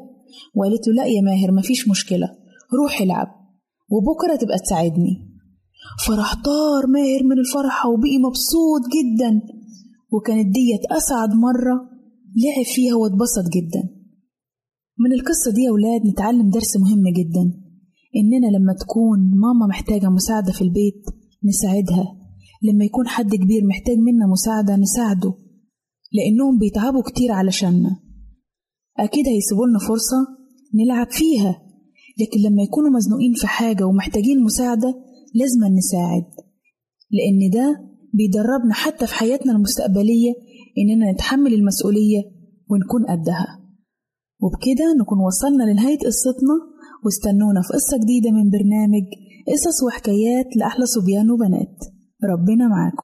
وقالت 0.56 0.88
له 0.88 0.94
لا 0.94 1.06
يا 1.06 1.22
ماهر 1.22 1.52
مفيش 1.52 1.88
مشكلة 1.88 2.28
روح 2.84 3.02
العب 3.02 3.28
وبكرة 3.90 4.36
تبقى 4.36 4.58
تساعدني. 4.60 5.27
فراح 6.06 6.36
طار 6.36 6.88
ماهر 6.88 7.24
من 7.24 7.40
الفرحة 7.40 7.90
وبقي 7.90 8.18
مبسوط 8.18 8.82
جدا. 8.98 9.42
وكانت 10.12 10.48
ديت 10.54 10.84
أسعد 10.92 11.30
مرة 11.30 11.76
لعب 12.44 12.66
فيها 12.66 12.96
واتبسط 12.96 13.46
جدا. 13.56 13.90
من 15.00 15.14
القصة 15.14 15.52
دي 15.56 15.62
يا 15.62 15.72
ولاد 15.72 16.02
نتعلم 16.12 16.50
درس 16.50 16.78
مهم 16.78 17.04
جدا. 17.20 17.44
إننا 18.16 18.58
لما 18.58 18.74
تكون 18.74 19.20
ماما 19.20 19.68
محتاجة 19.70 20.10
مساعدة 20.10 20.52
في 20.52 20.62
البيت 20.62 21.04
نساعدها. 21.44 22.06
لما 22.64 22.86
يكون 22.86 23.08
حد 23.08 23.36
كبير 23.36 23.66
محتاج 23.66 23.98
منا 23.98 24.28
مساعدة 24.28 24.76
نساعده. 24.76 25.34
لأنهم 26.12 26.60
بيتعبوا 26.60 27.02
كتير 27.02 27.32
علشاننا. 27.32 28.00
أكيد 29.00 29.28
هيسيبولنا 29.28 29.80
فرصة 29.80 30.18
نلعب 30.76 31.12
فيها. 31.12 31.62
لكن 32.22 32.40
لما 32.50 32.64
يكونوا 32.64 32.90
مزنوقين 32.90 33.34
في 33.34 33.48
حاجة 33.48 33.84
ومحتاجين 33.84 34.44
مساعدة 34.44 34.96
لازم 35.40 35.76
نساعد 35.78 36.26
لأن 37.16 37.50
ده 37.54 37.68
بيدربنا 38.14 38.74
حتى 38.74 39.08
في 39.08 39.14
حياتنا 39.14 39.52
المستقبلية 39.52 40.34
إننا 40.78 41.12
نتحمل 41.12 41.54
المسؤولية 41.54 42.22
ونكون 42.70 43.06
قدها. 43.06 43.48
وبكده 44.42 44.86
نكون 45.02 45.20
وصلنا 45.20 45.64
لنهاية 45.64 45.98
قصتنا 45.98 46.56
واستنونا 47.06 47.62
في 47.62 47.74
قصة 47.74 47.98
جديدة 48.04 48.32
من 48.32 48.50
برنامج 48.50 49.06
قصص 49.48 49.84
وحكايات 49.84 50.58
لأحلى 50.58 50.86
صبيان 50.86 51.32
وبنات. 51.32 51.78
ربنا 52.32 52.68
معاكم. 52.68 53.04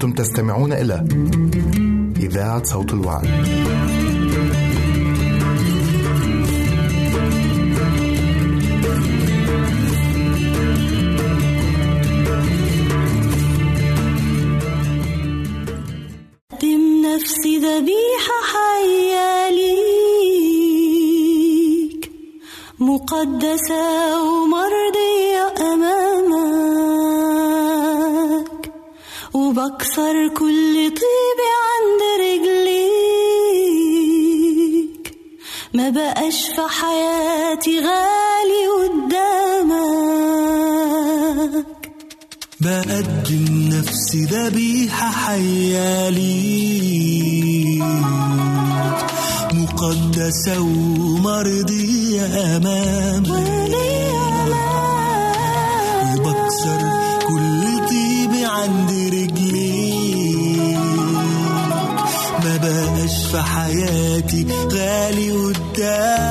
أنتم 0.00 0.12
تستمعون 0.12 0.72
إلى 0.72 1.04
إذاعة 2.16 2.64
صوت 2.64 2.92
الوعد. 2.92 3.24
قدم 16.52 17.02
نفسي 17.06 17.58
ذبيحة 17.58 18.38
حية 18.52 19.50
ليك 19.50 20.02
مقدسة 22.78 24.22
ومرضية 24.22 25.54
أمامك 25.74 26.09
وبكسر 29.60 30.28
كل 30.28 30.74
طيبة 30.74 31.48
عند 31.70 32.02
رجليك. 32.20 32.80
ما 35.74 35.90
بقاش 35.90 36.38
في 36.56 36.62
حياتي 36.68 37.78
غالي 37.78 38.66
قدامك. 38.80 39.80
بقدم 42.60 43.70
نفسي 43.72 44.24
ذبيحة 44.24 45.10
حية 45.10 46.08
ليك. 46.08 47.82
مقدسة 49.52 50.60
ومرضية 50.60 52.26
أمامك. 52.56 53.59
غالي 65.78 66.29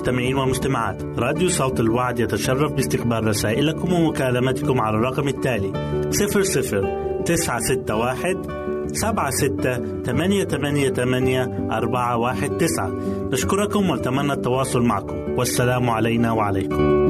المستمعين 0.00 0.36
والمستمعات 0.36 1.02
راديو 1.18 1.48
صوت 1.48 1.80
الوعد 1.80 2.18
يتشرف 2.18 2.72
باستقبال 2.72 3.26
رسائلكم 3.26 3.92
ومكالمتكم 3.92 4.80
على 4.80 4.96
الرقم 4.96 5.28
التالي 5.28 5.72
00 6.10 7.22
961 7.24 8.86
سبعة 8.92 9.30
ستة 9.30 10.02
ثمانية 10.02 10.44
ثمانية 10.44 10.90
ثمانية 10.90 11.68
أربعة 11.72 12.16
واحد 12.16 12.56
تسعة. 12.56 12.90
نشكركم 13.32 13.90
ونتمنى 13.90 14.32
التواصل 14.32 14.82
معكم. 14.82 15.16
والسلام 15.38 15.90
علينا 15.90 16.32
وعليكم. 16.32 17.09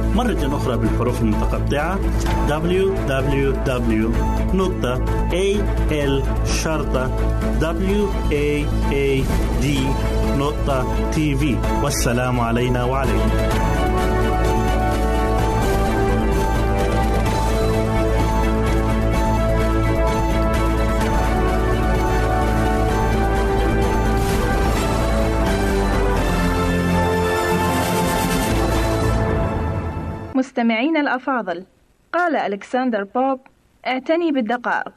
مرة 0.15 0.57
أخرى 0.57 0.77
بالحروف 0.77 1.21
المتقطعة 1.21 1.99
www.al-waad.tv 10.41 11.43
والسلام 11.83 12.39
علينا 12.39 12.83
وعليكم. 12.83 13.29
مستمعين 30.51 30.97
الأفاضل. 30.97 31.65
قال 32.13 32.35
ألكسندر 32.35 33.03
بوب 33.03 33.39
اعتني 33.87 34.31
بالدقائق 34.31 34.93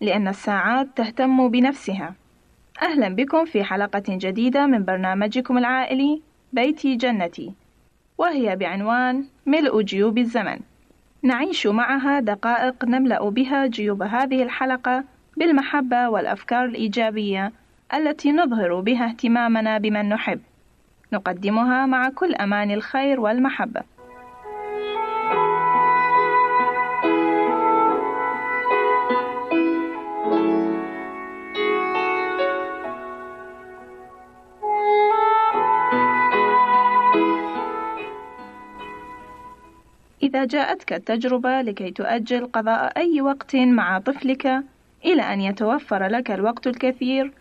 لأن 0.00 0.28
الساعات 0.28 0.88
تهتم 0.96 1.48
بنفسها. 1.48 2.14
أهلا 2.82 3.08
بكم 3.08 3.44
في 3.44 3.64
حلقة 3.64 4.02
جديدة 4.08 4.66
من 4.66 4.84
برنامجكم 4.84 5.58
العائلي 5.58 6.22
بيتي 6.52 6.96
جنتي 6.96 7.52
وهي 8.18 8.56
بعنوان 8.56 9.24
ملء 9.46 9.82
جيوب 9.82 10.18
الزمن 10.18 10.58
نعيش 11.22 11.66
معها 11.66 12.20
دقائق 12.20 12.84
نملأ 12.84 13.28
بها 13.30 13.66
جيوب 13.66 14.02
هذه 14.02 14.42
الحلقة 14.42 15.04
بالمحبة 15.36 16.08
والأفكار 16.08 16.64
الإيجابية 16.64 17.52
التي 17.94 18.32
نظهر 18.32 18.80
بها 18.80 19.06
اهتمامنا 19.06 19.78
بمن 19.78 20.08
نحب. 20.08 20.40
نقدمها 21.12 21.86
مع 21.86 22.08
كل 22.08 22.34
أمان 22.34 22.70
الخير 22.70 23.20
والمحبة. 23.20 23.82
إذا 40.22 40.44
جاءتك 40.44 40.92
التجربة 40.92 41.60
لكي 41.62 41.90
تؤجل 41.90 42.46
قضاء 42.46 42.96
أي 42.96 43.20
وقت 43.20 43.56
مع 43.56 43.98
طفلك 43.98 44.46
إلى 45.04 45.22
أن 45.22 45.40
يتوفر 45.40 46.06
لك 46.06 46.30
الوقت 46.30 46.66
الكثير، 46.66 47.32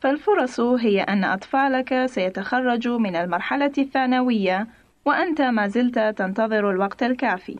فالفرص 0.00 0.60
هي 0.60 1.02
أن 1.02 1.24
أطفالك 1.24 2.06
سيتخرجوا 2.06 2.98
من 2.98 3.16
المرحلة 3.16 3.72
الثانوية 3.78 4.66
وأنت 5.04 5.42
ما 5.42 5.66
زلت 5.66 5.98
تنتظر 5.98 6.70
الوقت 6.70 7.02
الكافي. 7.02 7.56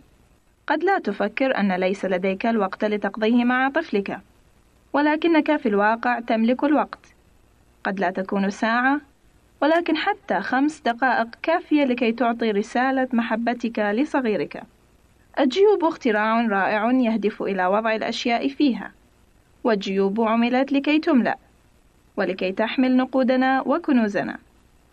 قد 0.67 0.85
لا 0.85 0.99
تفكر 0.99 1.59
أن 1.59 1.73
ليس 1.73 2.05
لديك 2.05 2.47
الوقت 2.47 2.85
لتقضيه 2.85 3.45
مع 3.45 3.69
طفلك، 3.69 4.21
ولكنك 4.93 5.57
في 5.57 5.69
الواقع 5.69 6.21
تملك 6.21 6.65
الوقت. 6.65 7.15
قد 7.85 8.01
لا 8.01 8.11
تكون 8.11 8.51
ساعة 8.51 9.01
ولكن 9.63 9.97
حتى 9.97 10.41
خمس 10.41 10.81
دقائق 10.81 11.29
كافية 11.43 11.85
لكي 11.85 12.13
تعطي 12.13 12.51
رسالة 12.51 13.09
محبتك 13.13 13.79
لصغيرك. 13.79 14.63
الجيوب 15.41 15.85
اختراع 15.85 16.47
رائع 16.47 16.91
يهدف 16.93 17.43
إلى 17.43 17.67
وضع 17.67 17.95
الأشياء 17.95 18.49
فيها، 18.49 18.93
والجيوب 19.65 20.21
عملت 20.21 20.73
لكي 20.73 20.99
تملأ، 20.99 21.39
ولكي 22.17 22.53
تحمل 22.53 22.97
نقودنا 22.97 23.63
وكنوزنا، 23.67 24.39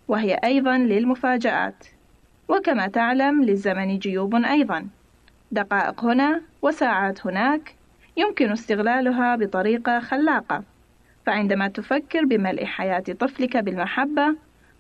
وهي 0.07 0.33
أيضا 0.43 0.77
للمفاجآت، 0.77 1.87
وكما 2.47 2.87
تعلم 2.87 3.43
للزمن 3.43 3.99
جيوب 3.99 4.35
أيضا، 4.35 4.87
دقائق 5.51 6.03
هنا 6.03 6.41
وساعات 6.61 7.27
هناك، 7.27 7.75
يمكن 8.17 8.51
استغلالها 8.51 9.35
بطريقة 9.35 9.99
خلاقة. 9.99 10.63
فعندما 11.25 11.67
تفكر 11.67 12.25
بملء 12.25 12.65
حياة 12.65 13.03
طفلك 13.19 13.57
بالمحبة 13.57 14.35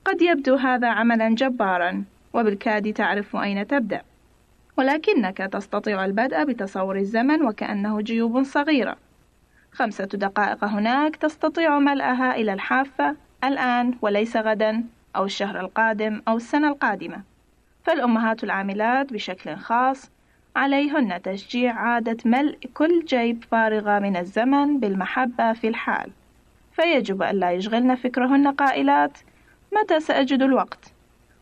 قد 0.07 0.21
يبدو 0.21 0.55
هذا 0.55 0.87
عملا 0.87 1.29
جبارا 1.29 2.03
وبالكاد 2.33 2.93
تعرف 2.93 3.35
أين 3.35 3.67
تبدأ. 3.67 4.01
ولكنك 4.77 5.37
تستطيع 5.37 6.05
البدء 6.05 6.43
بتصور 6.43 6.97
الزمن 6.97 7.41
وكأنه 7.41 8.01
جيوب 8.01 8.43
صغيرة. 8.43 8.97
خمسة 9.71 10.05
دقائق 10.05 10.63
هناك 10.63 11.15
تستطيع 11.15 11.79
ملأها 11.79 12.35
إلى 12.35 12.53
الحافة 12.53 13.15
الآن 13.43 13.93
وليس 14.01 14.37
غدا 14.37 14.83
أو 15.15 15.25
الشهر 15.25 15.59
القادم 15.59 16.21
أو 16.27 16.37
السنة 16.37 16.67
القادمة. 16.67 17.21
فالأمهات 17.83 18.43
العاملات 18.43 19.13
بشكل 19.13 19.55
خاص 19.55 20.11
عليهن 20.55 21.21
تشجيع 21.21 21.73
عادة 21.73 22.17
ملء 22.25 22.57
كل 22.73 23.05
جيب 23.05 23.43
فارغة 23.51 23.99
من 23.99 24.17
الزمن 24.17 24.79
بالمحبة 24.79 25.53
في 25.53 25.67
الحال. 25.67 26.11
فيجب 26.71 27.23
ألا 27.23 27.51
يشغلن 27.51 27.95
فكرهن 27.95 28.47
قائلات 28.47 29.17
متى 29.73 29.99
سأجد 29.99 30.41
الوقت؟ 30.41 30.93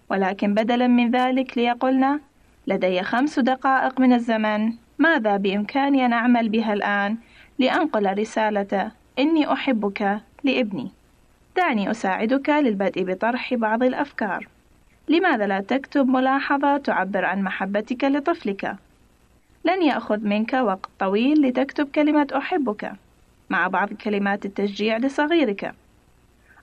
ولكن 0.10 0.54
بدلا 0.54 0.88
من 0.88 1.12
ذلك 1.12 1.58
ليقلن 1.58 2.20
لدي 2.68 3.04
خمس 3.04 3.40
دقائق 3.40 4.00
من 4.00 4.14
الزمن. 4.14 4.74
ماذا 5.00 5.38
بإمكاني 5.38 6.06
أن 6.06 6.14
أعمل 6.14 6.50
بها 6.50 6.74
الآن؟ 6.74 7.18
لأنقل 7.60 8.18
رسالة 8.20 8.92
إني 9.20 9.54
أحبك 9.54 10.22
لابني. 10.44 10.92
دعني 11.58 11.92
أساعدك 11.92 12.50
للبدء 12.50 13.04
بطرح 13.04 13.54
بعض 13.54 13.84
الأفكار. 13.84 14.48
لماذا 15.08 15.48
لا 15.48 15.60
تكتب 15.60 16.08
ملاحظة 16.08 16.78
تعبر 16.78 17.26
عن 17.26 17.42
محبتك 17.42 18.04
لطفلك؟ 18.04 18.76
لن 19.66 19.84
يأخذ 19.84 20.20
منك 20.20 20.54
وقت 20.54 20.90
طويل 21.00 21.42
لتكتب 21.42 21.88
كلمة 21.96 22.28
أحبك 22.38 22.92
مع 23.50 23.68
بعض 23.68 23.94
كلمات 23.94 24.46
التشجيع 24.46 24.98
لصغيرك. 24.98 25.74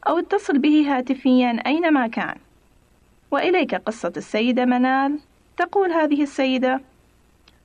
أو 0.08 0.18
اتصل 0.18 0.58
به 0.58 0.96
هاتفيا 0.96 1.62
أينما 1.66 2.06
كان. 2.06 2.36
وإليك 3.30 3.74
قصة 3.74 4.12
السيدة 4.16 4.64
منال. 4.64 5.18
تقول 5.56 5.92
هذه 5.92 6.22
السيدة 6.22 6.80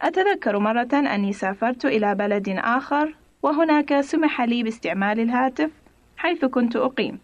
أتذكر 0.02 0.60
مرة 0.60 0.94
أني 0.94 1.34
سافرت 1.34 1.86
إلى 1.86 2.16
بلد 2.16 2.50
آخر 2.50 3.16
وهناك 3.44 4.02
سمح 4.02 4.42
لي 4.42 4.64
باستعمال 4.64 5.20
الهاتف 5.20 5.72
حيث 6.18 6.46
كنت 6.46 6.76
أقيم. 6.76 7.20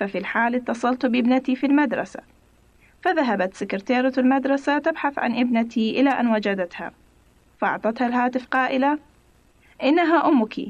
ففي 0.00 0.18
الحال 0.18 0.54
اتصلت 0.54 1.06
بابنتي 1.06 1.56
في 1.56 1.66
المدرسة. 1.66 2.20
فذهبت 3.02 3.54
سكرتيرة 3.54 4.12
المدرسة 4.18 4.78
تبحث 4.78 5.18
عن 5.18 5.38
ابنتي 5.38 6.00
إلى 6.00 6.10
أن 6.10 6.34
وجدتها. 6.34 6.92
فأعطتها 7.58 8.06
الهاتف 8.06 8.46
قائلة 8.46 8.98
إنها 9.82 10.28
أمك. 10.28 10.60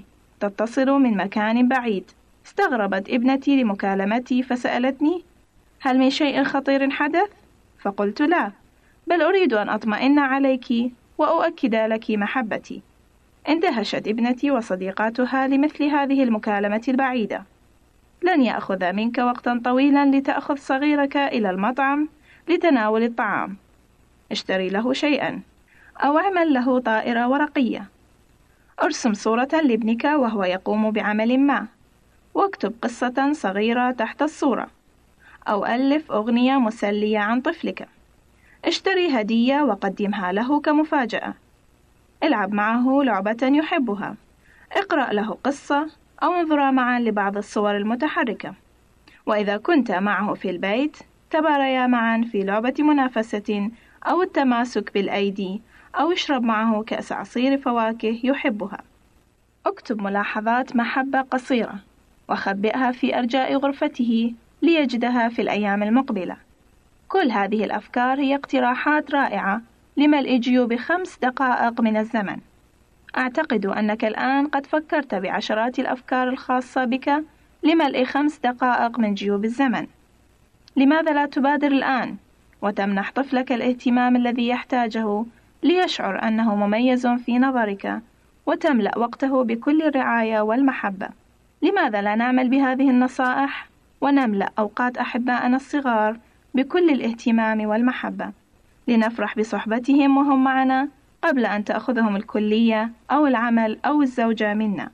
تتصل 0.40 0.90
من 0.90 1.16
مكان 1.16 1.68
بعيد. 1.68 2.10
استغربت 2.46 3.10
ابنتي 3.10 3.62
لمكالمتي 3.62 4.42
فسألتني 4.42 5.24
هل 5.80 5.98
من 5.98 6.10
شيء 6.10 6.44
خطير 6.44 6.90
حدث؟ 6.90 7.30
فقلت 7.80 8.22
لا 8.22 8.52
بل 9.06 9.22
أريد 9.22 9.54
أن 9.54 9.68
أطمئن 9.68 10.18
عليك 10.18 10.92
وأؤكد 11.18 11.74
لك 11.74 12.10
محبتي. 12.10 12.82
اندهشت 13.48 14.08
ابنتي 14.08 14.50
وصديقاتها 14.50 15.46
لمثل 15.46 15.84
هذه 15.84 16.22
المكالمة 16.22 16.82
البعيدة. 16.88 17.42
لن 18.22 18.42
يأخذ 18.42 18.92
منك 18.92 19.18
وقتا 19.18 19.60
طويلا 19.64 20.06
لتأخذ 20.16 20.56
صغيرك 20.56 21.16
إلى 21.16 21.50
المطعم 21.50 22.08
لتناول 22.48 23.02
الطعام. 23.02 23.56
اشتري 24.32 24.68
له 24.68 24.92
شيئا 24.92 25.40
أو 25.96 26.18
اعمل 26.18 26.52
له 26.52 26.78
طائرة 26.80 27.28
ورقية. 27.28 27.88
أرسم 28.82 29.14
صورة 29.14 29.48
لابنك 29.64 30.04
وهو 30.04 30.44
يقوم 30.44 30.90
بعمل 30.90 31.38
ما. 31.38 31.66
واكتب 32.34 32.74
قصة 32.82 33.32
صغيرة 33.32 33.90
تحت 33.90 34.22
الصورة. 34.22 34.70
أو 35.48 35.66
ألف 35.66 36.12
أغنية 36.12 36.56
مسلية 36.56 37.18
عن 37.18 37.40
طفلك. 37.40 37.88
اشتري 38.64 39.20
هدية 39.20 39.62
وقدمها 39.62 40.32
له 40.32 40.60
كمفاجأة. 40.60 41.34
العب 42.22 42.52
معه 42.52 43.02
لعبة 43.02 43.38
يحبها. 43.42 44.16
اقرأ 44.72 45.12
له 45.12 45.38
قصة 45.44 45.90
أو 46.22 46.34
انظرا 46.34 46.70
معا 46.70 47.00
لبعض 47.00 47.36
الصور 47.36 47.76
المتحركة. 47.76 48.54
وإذا 49.26 49.56
كنت 49.56 49.92
معه 49.92 50.34
في 50.34 50.50
البيت 50.50 50.96
تباريا 51.30 51.86
معا 51.86 52.28
في 52.32 52.42
لعبة 52.42 52.74
منافسة 52.78 53.70
أو 54.06 54.22
التماسك 54.22 54.94
بالأيدي 54.94 55.62
أو 55.94 56.12
اشرب 56.12 56.42
معه 56.42 56.82
كأس 56.82 57.12
عصير 57.12 57.58
فواكه 57.58 58.20
يحبها. 58.24 58.82
اكتب 59.66 60.02
ملاحظات 60.02 60.76
محبة 60.76 61.20
قصيرة. 61.20 61.89
وخبئها 62.30 62.92
في 62.92 63.18
أرجاء 63.18 63.56
غرفته 63.56 64.34
ليجدها 64.62 65.28
في 65.28 65.42
الأيام 65.42 65.82
المقبلة. 65.82 66.36
كل 67.08 67.30
هذه 67.30 67.64
الأفكار 67.64 68.20
هي 68.20 68.34
اقتراحات 68.34 69.10
رائعة 69.10 69.62
لملء 69.96 70.36
جيوب 70.36 70.76
خمس 70.76 71.18
دقائق 71.22 71.80
من 71.80 71.96
الزمن. 71.96 72.36
أعتقد 73.16 73.66
أنك 73.66 74.04
الآن 74.04 74.46
قد 74.46 74.66
فكرت 74.66 75.14
بعشرات 75.14 75.78
الأفكار 75.78 76.28
الخاصة 76.28 76.84
بك 76.84 77.24
لملء 77.62 78.04
خمس 78.04 78.38
دقائق 78.38 78.98
من 78.98 79.14
جيوب 79.14 79.44
الزمن. 79.44 79.86
لماذا 80.76 81.12
لا 81.12 81.26
تبادر 81.26 81.72
الآن 81.72 82.16
وتمنح 82.62 83.12
طفلك 83.12 83.52
الاهتمام 83.52 84.16
الذي 84.16 84.48
يحتاجه 84.48 85.24
ليشعر 85.62 86.22
أنه 86.22 86.54
مميز 86.54 87.06
في 87.06 87.38
نظرك 87.38 88.00
وتملأ 88.46 88.98
وقته 88.98 89.44
بكل 89.44 89.82
الرعاية 89.82 90.40
والمحبة؟ 90.40 91.19
لماذا 91.62 92.02
لا 92.02 92.14
نعمل 92.14 92.48
بهذه 92.48 92.90
النصائح 92.90 93.68
ونملأ 94.00 94.52
أوقات 94.58 94.98
أحبائنا 94.98 95.56
الصغار 95.56 96.18
بكل 96.54 96.90
الاهتمام 96.90 97.66
والمحبة؟ 97.66 98.32
لنفرح 98.88 99.38
بصحبتهم 99.38 100.16
وهم 100.16 100.44
معنا 100.44 100.88
قبل 101.22 101.46
أن 101.46 101.64
تأخذهم 101.64 102.16
الكلية 102.16 102.90
أو 103.10 103.26
العمل 103.26 103.78
أو 103.84 104.02
الزوجة 104.02 104.54
منا. 104.54 104.90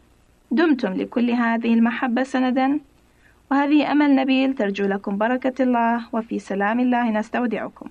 دمتم 0.51 0.93
لكل 0.93 1.31
هذه 1.31 1.75
المحبة 1.75 2.23
سندا. 2.23 2.81
وهذه 3.51 3.93
أمل 3.93 4.14
نبيل 4.14 4.55
ترجو 4.55 4.85
لكم 4.85 5.19
بركة 5.19 5.62
الله 5.62 6.07
وفي 6.12 6.39
سلام 6.39 6.81
الله 6.81 7.11
نستودعكم. 7.11 7.89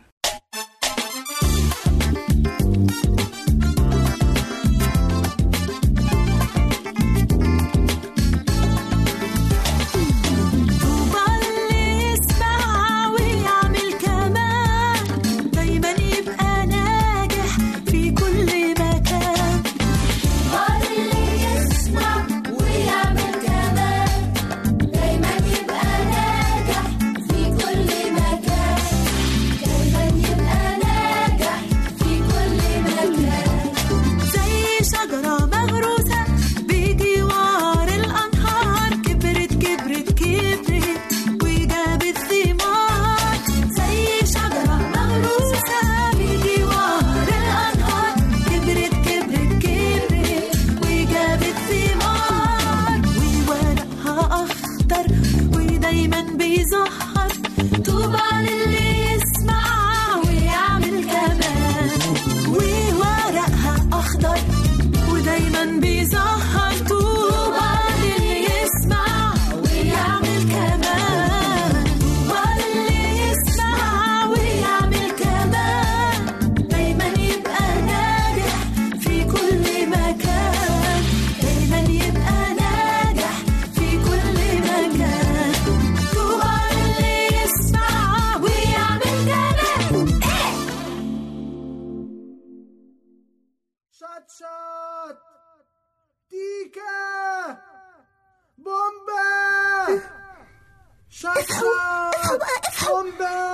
بومبا 103.06 103.54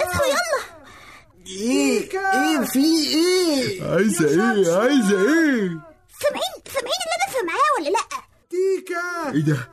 إيه 1.48 2.10
إيه 2.34 2.66
في 2.66 2.80
إيه؟ 2.80 3.84
عايزة 3.92 4.28
إيه؟ 4.30 4.78
عايزة 4.78 5.18
إيه؟ 5.22 5.80
سامعين؟ 6.22 6.58
سامعين 6.74 7.02
اللي 7.02 7.16
أنا 7.18 7.34
سامعاه 7.34 7.70
ولا 7.80 7.90
لأ؟ 7.90 8.22
تيكا. 8.50 9.34
إيه 9.34 9.42
ده؟ 9.42 9.70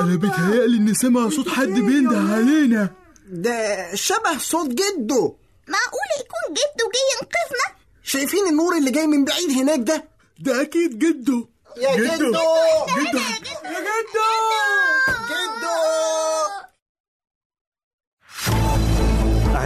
أنا 0.00 0.16
بيتهيألي 0.16 0.76
إني 0.76 0.94
سامع 0.94 1.28
صوت 1.28 1.48
حد 1.48 1.66
بينده 1.68 2.18
علينا. 2.34 2.90
ده 3.28 3.94
شبه 3.94 4.38
صوت 4.38 4.68
جده. 4.68 5.32
معقول 5.68 6.08
يكون 6.20 6.54
جده 6.54 6.90
جاي 6.94 7.06
ينقذنا؟ 7.20 7.76
شايفين 8.02 8.46
النور 8.46 8.76
اللي 8.76 8.90
جاي 8.90 9.06
من 9.06 9.24
بعيد 9.24 9.50
هناك 9.50 9.80
ده؟ 9.80 10.04
ده 10.40 10.62
أكيد 10.62 10.98
جده. 10.98 11.48
يا 11.76 11.96
جدو 11.96 12.14
جدو 12.16 12.26
جدو 12.26 13.18
يا 13.64 13.80
جدو 13.80 14.20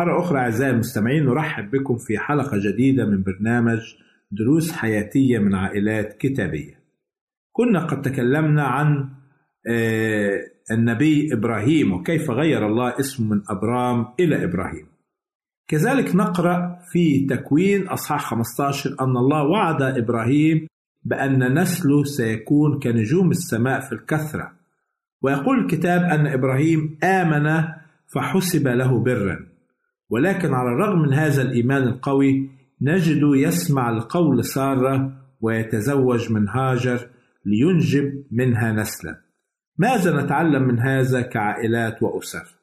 مرة 0.00 0.20
أخرى 0.20 0.38
أعزائي 0.38 0.70
المستمعين 0.70 1.24
نرحب 1.24 1.70
بكم 1.70 1.96
في 1.96 2.18
حلقة 2.18 2.58
جديدة 2.58 3.04
من 3.04 3.22
برنامج 3.22 3.78
دروس 4.30 4.72
حياتية 4.72 5.38
من 5.38 5.54
عائلات 5.54 6.16
كتابية. 6.18 6.80
كنا 7.52 7.86
قد 7.86 8.02
تكلمنا 8.02 8.64
عن 8.64 9.08
آه، 9.70 10.40
النبي 10.70 11.34
إبراهيم 11.34 11.92
وكيف 11.92 12.30
غير 12.30 12.66
الله 12.66 13.00
اسمه 13.00 13.30
من 13.30 13.42
أبرام 13.50 14.06
إلى 14.20 14.44
إبراهيم. 14.44 14.86
كذلك 15.68 16.16
نقرأ 16.16 16.78
في 16.92 17.26
تكوين 17.26 17.88
أصحاح 17.88 18.30
15 18.30 18.90
أن 19.00 19.16
الله 19.16 19.42
وعد 19.42 19.82
إبراهيم 19.82 20.66
بأن 21.04 21.58
نسله 21.58 22.04
سيكون 22.04 22.78
كنجوم 22.78 23.30
السماء 23.30 23.80
في 23.80 23.92
الكثرة 23.92 24.52
ويقول 25.22 25.58
الكتاب 25.58 26.02
أن 26.02 26.26
إبراهيم 26.26 26.98
آمن 27.04 27.64
فحسب 28.14 28.68
له 28.68 28.98
برا 28.98 29.49
ولكن 30.10 30.54
على 30.54 30.68
الرغم 30.68 31.02
من 31.02 31.12
هذا 31.12 31.42
الإيمان 31.42 31.82
القوي 31.82 32.50
نجد 32.82 33.20
يسمع 33.22 33.90
لقول 33.90 34.44
سارة 34.44 35.12
ويتزوج 35.40 36.32
من 36.32 36.48
هاجر 36.48 37.08
لينجب 37.46 38.24
منها 38.30 38.72
نسلا 38.72 39.20
ماذا 39.78 40.22
نتعلم 40.22 40.62
من 40.62 40.78
هذا 40.78 41.20
كعائلات 41.20 42.02
وأسر؟ 42.02 42.60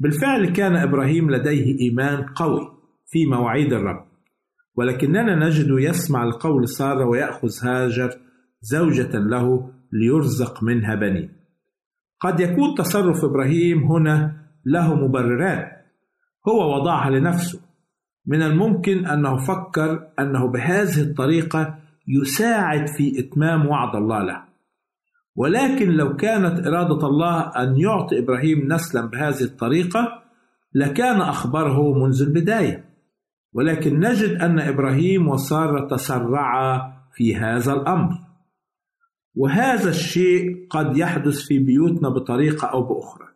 بالفعل 0.00 0.46
كان 0.52 0.76
إبراهيم 0.76 1.30
لديه 1.30 1.80
إيمان 1.80 2.22
قوي 2.22 2.60
في 3.06 3.26
مواعيد 3.26 3.72
الرب 3.72 4.08
ولكننا 4.74 5.46
نجد 5.46 5.66
يسمع 5.70 6.24
القول 6.24 6.68
سارة 6.68 7.06
ويأخذ 7.06 7.48
هاجر 7.62 8.10
زوجة 8.60 9.18
له 9.18 9.70
ليرزق 9.92 10.62
منها 10.62 10.94
بنين 10.94 11.32
قد 12.20 12.40
يكون 12.40 12.74
تصرف 12.74 13.24
إبراهيم 13.24 13.82
هنا 13.82 14.36
له 14.66 14.94
مبررات 14.94 15.77
هو 16.48 16.74
وضعها 16.74 17.10
لنفسه. 17.10 17.60
من 18.26 18.42
الممكن 18.42 19.06
أنه 19.06 19.36
فكر 19.36 20.08
أنه 20.18 20.46
بهذه 20.46 21.00
الطريقة 21.00 21.78
يساعد 22.08 22.86
في 22.88 23.20
إتمام 23.20 23.66
وعد 23.66 23.96
الله 23.96 24.22
له. 24.24 24.44
ولكن 25.36 25.90
لو 25.90 26.16
كانت 26.16 26.66
إرادة 26.66 27.06
الله 27.06 27.40
أن 27.40 27.80
يعطي 27.80 28.18
إبراهيم 28.18 28.72
نسلا 28.72 29.06
بهذه 29.06 29.42
الطريقة 29.42 30.22
لكان 30.74 31.20
أخبره 31.20 31.92
منذ 31.92 32.22
البداية. 32.22 32.84
ولكن 33.52 34.00
نجد 34.00 34.40
أن 34.42 34.60
إبراهيم 34.60 35.28
وسارة 35.28 35.88
تسرعا 35.88 36.92
في 37.12 37.36
هذا 37.36 37.72
الأمر. 37.72 38.18
وهذا 39.34 39.90
الشيء 39.90 40.66
قد 40.70 40.96
يحدث 40.96 41.40
في 41.40 41.58
بيوتنا 41.58 42.08
بطريقة 42.08 42.66
أو 42.66 42.82
بأخرى. 42.82 43.28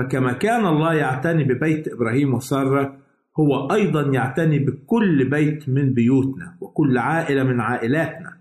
فكما 0.00 0.32
كان 0.32 0.66
الله 0.66 0.94
يعتني 0.94 1.44
ببيت 1.44 1.88
إبراهيم 1.88 2.34
وسارة 2.34 2.96
هو 3.40 3.72
أيضا 3.72 4.02
يعتني 4.02 4.58
بكل 4.58 5.30
بيت 5.30 5.68
من 5.68 5.94
بيوتنا 5.94 6.56
وكل 6.60 6.98
عائلة 6.98 7.42
من 7.42 7.60
عائلاتنا. 7.60 8.40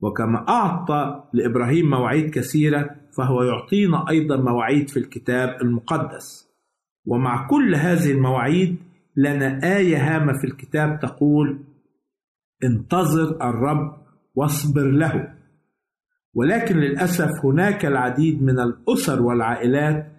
وكما 0.00 0.48
أعطى 0.48 1.24
لإبراهيم 1.32 1.90
مواعيد 1.90 2.30
كثيرة 2.30 2.90
فهو 3.16 3.42
يعطينا 3.42 4.10
أيضا 4.10 4.36
مواعيد 4.36 4.88
في 4.88 4.96
الكتاب 4.96 5.56
المقدس. 5.62 6.48
ومع 7.06 7.46
كل 7.46 7.74
هذه 7.74 8.10
المواعيد 8.12 8.76
لنا 9.16 9.76
آية 9.76 9.96
هامة 9.96 10.32
في 10.32 10.46
الكتاب 10.46 11.00
تقول 11.00 11.64
انتظر 12.64 13.48
الرب 13.48 13.96
واصبر 14.34 14.90
له. 14.90 15.34
ولكن 16.34 16.76
للأسف 16.76 17.30
هناك 17.44 17.86
العديد 17.86 18.42
من 18.42 18.60
الأسر 18.60 19.22
والعائلات 19.22 20.13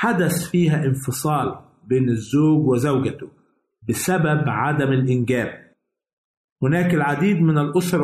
حدث 0.00 0.50
فيها 0.50 0.84
انفصال 0.84 1.58
بين 1.84 2.08
الزوج 2.08 2.68
وزوجته 2.68 3.30
بسبب 3.88 4.42
عدم 4.46 4.92
الإنجاب. 4.92 5.48
هناك 6.62 6.94
العديد 6.94 7.42
من 7.42 7.58
الأسر 7.58 8.02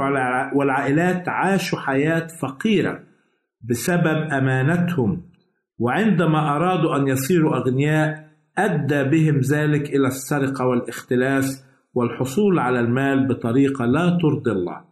والعائلات 0.55 1.29
عاشوا 1.29 1.79
حياة 1.79 2.27
فقيرة 2.43 3.05
بسبب 3.61 4.33
أمانتهم 4.33 5.31
وعندما 5.79 6.57
أرادوا 6.57 6.97
أن 6.97 7.09
يصيروا 7.09 7.57
أغنياء 7.57 8.31
أدى 8.59 9.05
بهم 9.05 9.41
ذلك 9.41 9.91
إلى 9.91 10.07
السرقة 10.07 10.67
والاختلاس 10.67 11.65
والحصول 11.95 12.59
على 12.59 12.81
المال 12.81 13.29
بطريقة 13.29 13.85
لا 13.85 14.19
ترضي 14.23 14.51
الله. 14.51 14.85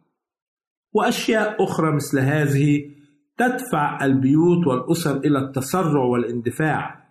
وأشياء 0.92 1.64
أخرى 1.64 1.92
مثل 1.94 2.18
هذه 2.18 3.01
تدفع 3.42 4.04
البيوت 4.04 4.66
والأسر 4.66 5.16
إلى 5.16 5.38
التسرع 5.38 6.04
والاندفاع. 6.04 7.02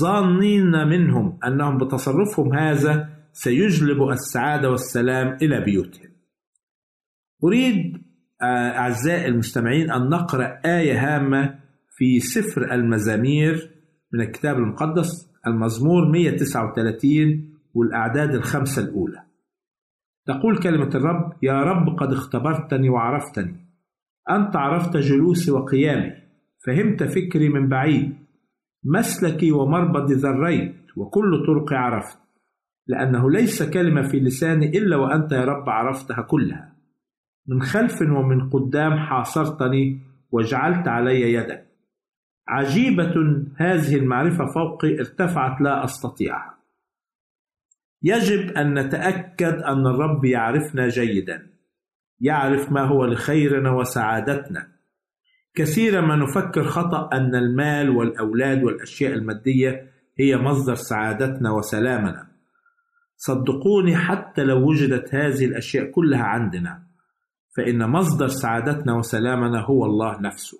ظانين 0.00 0.88
منهم 0.88 1.38
أنهم 1.46 1.78
بتصرفهم 1.78 2.54
هذا 2.54 3.08
سيجلب 3.32 4.08
السعادة 4.08 4.70
والسلام 4.70 5.36
إلى 5.42 5.60
بيوتهم. 5.60 6.10
أريد 7.44 8.02
أعزائي 8.42 9.26
المستمعين 9.28 9.90
أن 9.90 10.08
نقرأ 10.08 10.60
آية 10.66 10.98
هامة 10.98 11.58
في 11.96 12.20
سفر 12.20 12.72
المزامير 12.72 13.70
من 14.12 14.20
الكتاب 14.20 14.56
المقدس 14.56 15.30
المزمور 15.46 16.10
139 16.12 17.58
والأعداد 17.74 18.34
الخمسة 18.34 18.82
الأولى. 18.82 19.22
تقول 20.26 20.58
كلمة 20.58 20.90
الرب 20.94 21.32
يا 21.42 21.62
رب 21.62 21.96
قد 21.98 22.12
اختبرتني 22.12 22.88
وعرفتني. 22.88 23.63
أنت 24.30 24.56
عرفت 24.56 24.96
جلوسي 24.96 25.50
وقيامي. 25.50 26.12
فهمت 26.66 27.02
فكري 27.02 27.48
من 27.48 27.68
بعيد. 27.68 28.16
مسلكي 28.84 29.52
ومربض 29.52 30.12
ذريت 30.12 30.74
وكل 30.96 31.46
طرقي 31.46 31.76
عرفت. 31.76 32.18
لأنه 32.86 33.30
ليس 33.30 33.62
كلمة 33.62 34.02
في 34.02 34.20
لساني 34.20 34.78
إلا 34.78 34.96
وأنت 34.96 35.32
يا 35.32 35.44
رب 35.44 35.68
عرفتها 35.68 36.22
كلها. 36.22 36.76
من 37.48 37.62
خلف 37.62 38.02
ومن 38.02 38.50
قدام 38.50 38.98
حاصرتني 38.98 40.00
وجعلت 40.30 40.88
علي 40.88 41.32
يدك. 41.32 41.66
عجيبة 42.48 43.44
هذه 43.56 43.96
المعرفة 43.96 44.46
فوقي 44.46 44.98
ارتفعت 44.98 45.60
لا 45.60 45.84
أستطيعها. 45.84 46.54
يجب 48.02 48.50
أن 48.50 48.78
نتأكد 48.78 49.54
أن 49.54 49.86
الرب 49.86 50.24
يعرفنا 50.24 50.88
جيدا. 50.88 51.53
يعرف 52.20 52.72
ما 52.72 52.84
هو 52.84 53.04
لخيرنا 53.04 53.70
وسعادتنا. 53.70 54.68
كثيرا 55.54 56.00
ما 56.00 56.16
نفكر 56.16 56.64
خطأ 56.64 57.10
أن 57.12 57.34
المال 57.34 57.90
والأولاد 57.90 58.62
والأشياء 58.64 59.12
المادية 59.12 59.90
هي 60.18 60.36
مصدر 60.36 60.74
سعادتنا 60.74 61.52
وسلامنا. 61.52 62.26
صدقوني 63.16 63.96
حتى 63.96 64.44
لو 64.44 64.68
وجدت 64.68 65.14
هذه 65.14 65.44
الأشياء 65.44 65.90
كلها 65.90 66.22
عندنا 66.24 66.82
فإن 67.56 67.90
مصدر 67.90 68.28
سعادتنا 68.28 68.96
وسلامنا 68.96 69.60
هو 69.60 69.84
الله 69.84 70.20
نفسه. 70.20 70.58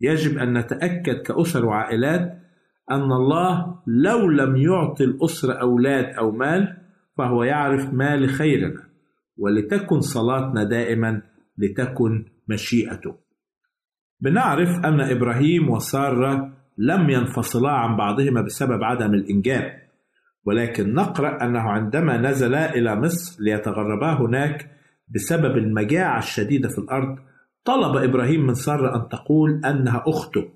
يجب 0.00 0.38
أن 0.38 0.58
نتأكد 0.58 1.22
كأسر 1.22 1.66
وعائلات 1.66 2.38
أن 2.90 3.12
الله 3.12 3.78
لو 3.86 4.30
لم 4.30 4.56
يعطي 4.56 5.04
الأسرة 5.04 5.52
أولاد 5.52 6.04
أو 6.04 6.30
مال 6.30 6.76
فهو 7.18 7.42
يعرف 7.44 7.94
ما 7.94 8.16
لخيرنا. 8.16 8.82
ولتكن 9.38 10.00
صلاتنا 10.00 10.64
دائما 10.64 11.22
لتكن 11.58 12.24
مشيئته 12.48 13.14
بنعرف 14.20 14.68
أن 14.84 15.00
إبراهيم 15.00 15.70
وسارة 15.70 16.52
لم 16.78 17.10
ينفصلا 17.10 17.70
عن 17.70 17.96
بعضهما 17.96 18.40
بسبب 18.40 18.84
عدم 18.84 19.14
الإنجاب 19.14 19.86
ولكن 20.44 20.94
نقرأ 20.94 21.44
أنه 21.44 21.60
عندما 21.60 22.16
نزلا 22.16 22.74
إلى 22.74 22.96
مصر 22.96 23.42
ليتغربا 23.42 24.12
هناك 24.12 24.70
بسبب 25.08 25.56
المجاعة 25.56 26.18
الشديدة 26.18 26.68
في 26.68 26.78
الأرض 26.78 27.18
طلب 27.64 27.96
إبراهيم 27.96 28.46
من 28.46 28.54
سارة 28.54 28.96
أن 28.96 29.08
تقول 29.08 29.64
أنها 29.64 30.04
أخته 30.06 30.48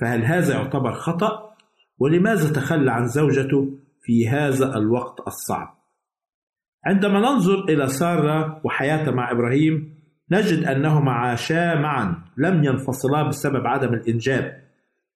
فهل 0.00 0.24
هذا 0.24 0.54
يعتبر 0.54 0.92
خطأ؟ 0.92 1.54
ولماذا 1.98 2.52
تخلى 2.52 2.92
عن 2.92 3.06
زوجته 3.06 3.78
في 4.02 4.28
هذا 4.28 4.76
الوقت 4.76 5.26
الصعب؟ 5.26 5.77
عندما 6.86 7.20
ننظر 7.20 7.64
إلى 7.64 7.86
سارة 7.86 8.60
وحياتها 8.64 9.10
مع 9.10 9.32
إبراهيم 9.32 9.98
نجد 10.30 10.64
أنهما 10.64 11.12
عاشا 11.12 11.74
معا 11.74 12.14
لم 12.36 12.64
ينفصلا 12.64 13.28
بسبب 13.28 13.66
عدم 13.66 13.94
الإنجاب. 13.94 14.52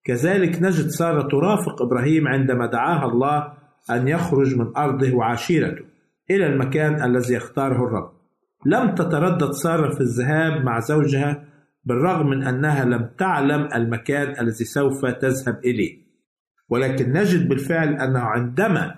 كذلك 0.05 0.63
نجد 0.63 0.87
سارة 0.87 1.29
ترافق 1.29 1.83
إبراهيم 1.83 2.29
عندما 2.29 2.67
دعاها 2.67 3.07
الله 3.07 3.53
أن 3.91 4.09
يخرج 4.09 4.57
من 4.59 4.77
أرضه 4.77 5.15
وعشيرته 5.15 5.85
إلى 6.31 6.47
المكان 6.47 7.03
الذي 7.03 7.35
يختاره 7.35 7.87
الرب. 7.87 8.13
لم 8.67 8.95
تتردد 8.95 9.51
سارة 9.51 9.95
في 9.95 10.01
الذهاب 10.01 10.65
مع 10.65 10.81
زوجها 10.81 11.45
بالرغم 11.85 12.27
من 12.27 12.43
أنها 12.43 12.85
لم 12.85 13.11
تعلم 13.19 13.69
المكان 13.75 14.41
الذي 14.41 14.65
سوف 14.65 15.07
تذهب 15.07 15.59
إليه. 15.65 16.03
ولكن 16.69 17.13
نجد 17.13 17.49
بالفعل 17.49 17.89
أنه 17.89 18.21
عندما 18.21 18.95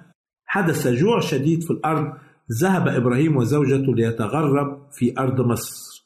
حدث 0.46 0.88
جوع 0.88 1.20
شديد 1.20 1.62
في 1.62 1.70
الأرض 1.70 2.12
ذهب 2.62 2.88
إبراهيم 2.88 3.36
وزوجته 3.36 3.94
ليتغرب 3.94 4.90
في 4.92 5.14
أرض 5.18 5.40
مصر. 5.40 6.04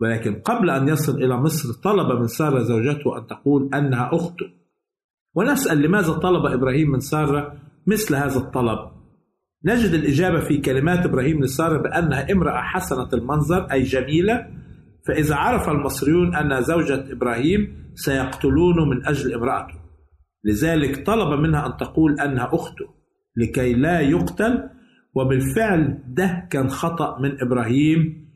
ولكن 0.00 0.34
قبل 0.34 0.70
أن 0.70 0.88
يصل 0.88 1.22
إلى 1.22 1.36
مصر 1.36 1.72
طلب 1.72 2.18
من 2.18 2.26
سارة 2.26 2.62
زوجته 2.62 3.18
أن 3.18 3.26
تقول 3.26 3.74
أنها 3.74 4.10
أخته. 4.12 4.46
ونسأل 5.34 5.82
لماذا 5.82 6.12
طلب 6.12 6.46
إبراهيم 6.46 6.90
من 6.90 7.00
سارة 7.00 7.52
مثل 7.86 8.14
هذا 8.14 8.38
الطلب؟ 8.38 8.78
نجد 9.64 9.94
الإجابة 9.94 10.40
في 10.40 10.58
كلمات 10.58 11.06
إبراهيم 11.06 11.40
لسارة 11.40 11.82
بأنها 11.82 12.32
امرأة 12.32 12.60
حسنة 12.62 13.08
المنظر 13.12 13.64
أي 13.72 13.82
جميلة. 13.82 14.46
فإذا 15.08 15.34
عرف 15.34 15.68
المصريون 15.68 16.34
أن 16.34 16.62
زوجة 16.62 17.12
إبراهيم 17.12 17.92
سيقتلونه 17.94 18.84
من 18.84 19.06
أجل 19.06 19.34
امرأته. 19.34 19.74
لذلك 20.44 21.06
طلب 21.06 21.40
منها 21.40 21.66
أن 21.66 21.76
تقول 21.76 22.20
أنها 22.20 22.50
أخته 22.52 22.86
لكي 23.36 23.72
لا 23.72 24.00
يقتل 24.00 24.77
وبالفعل 25.14 25.98
ده 26.06 26.46
كان 26.50 26.68
خطأ 26.68 27.18
من 27.20 27.40
إبراهيم 27.42 28.28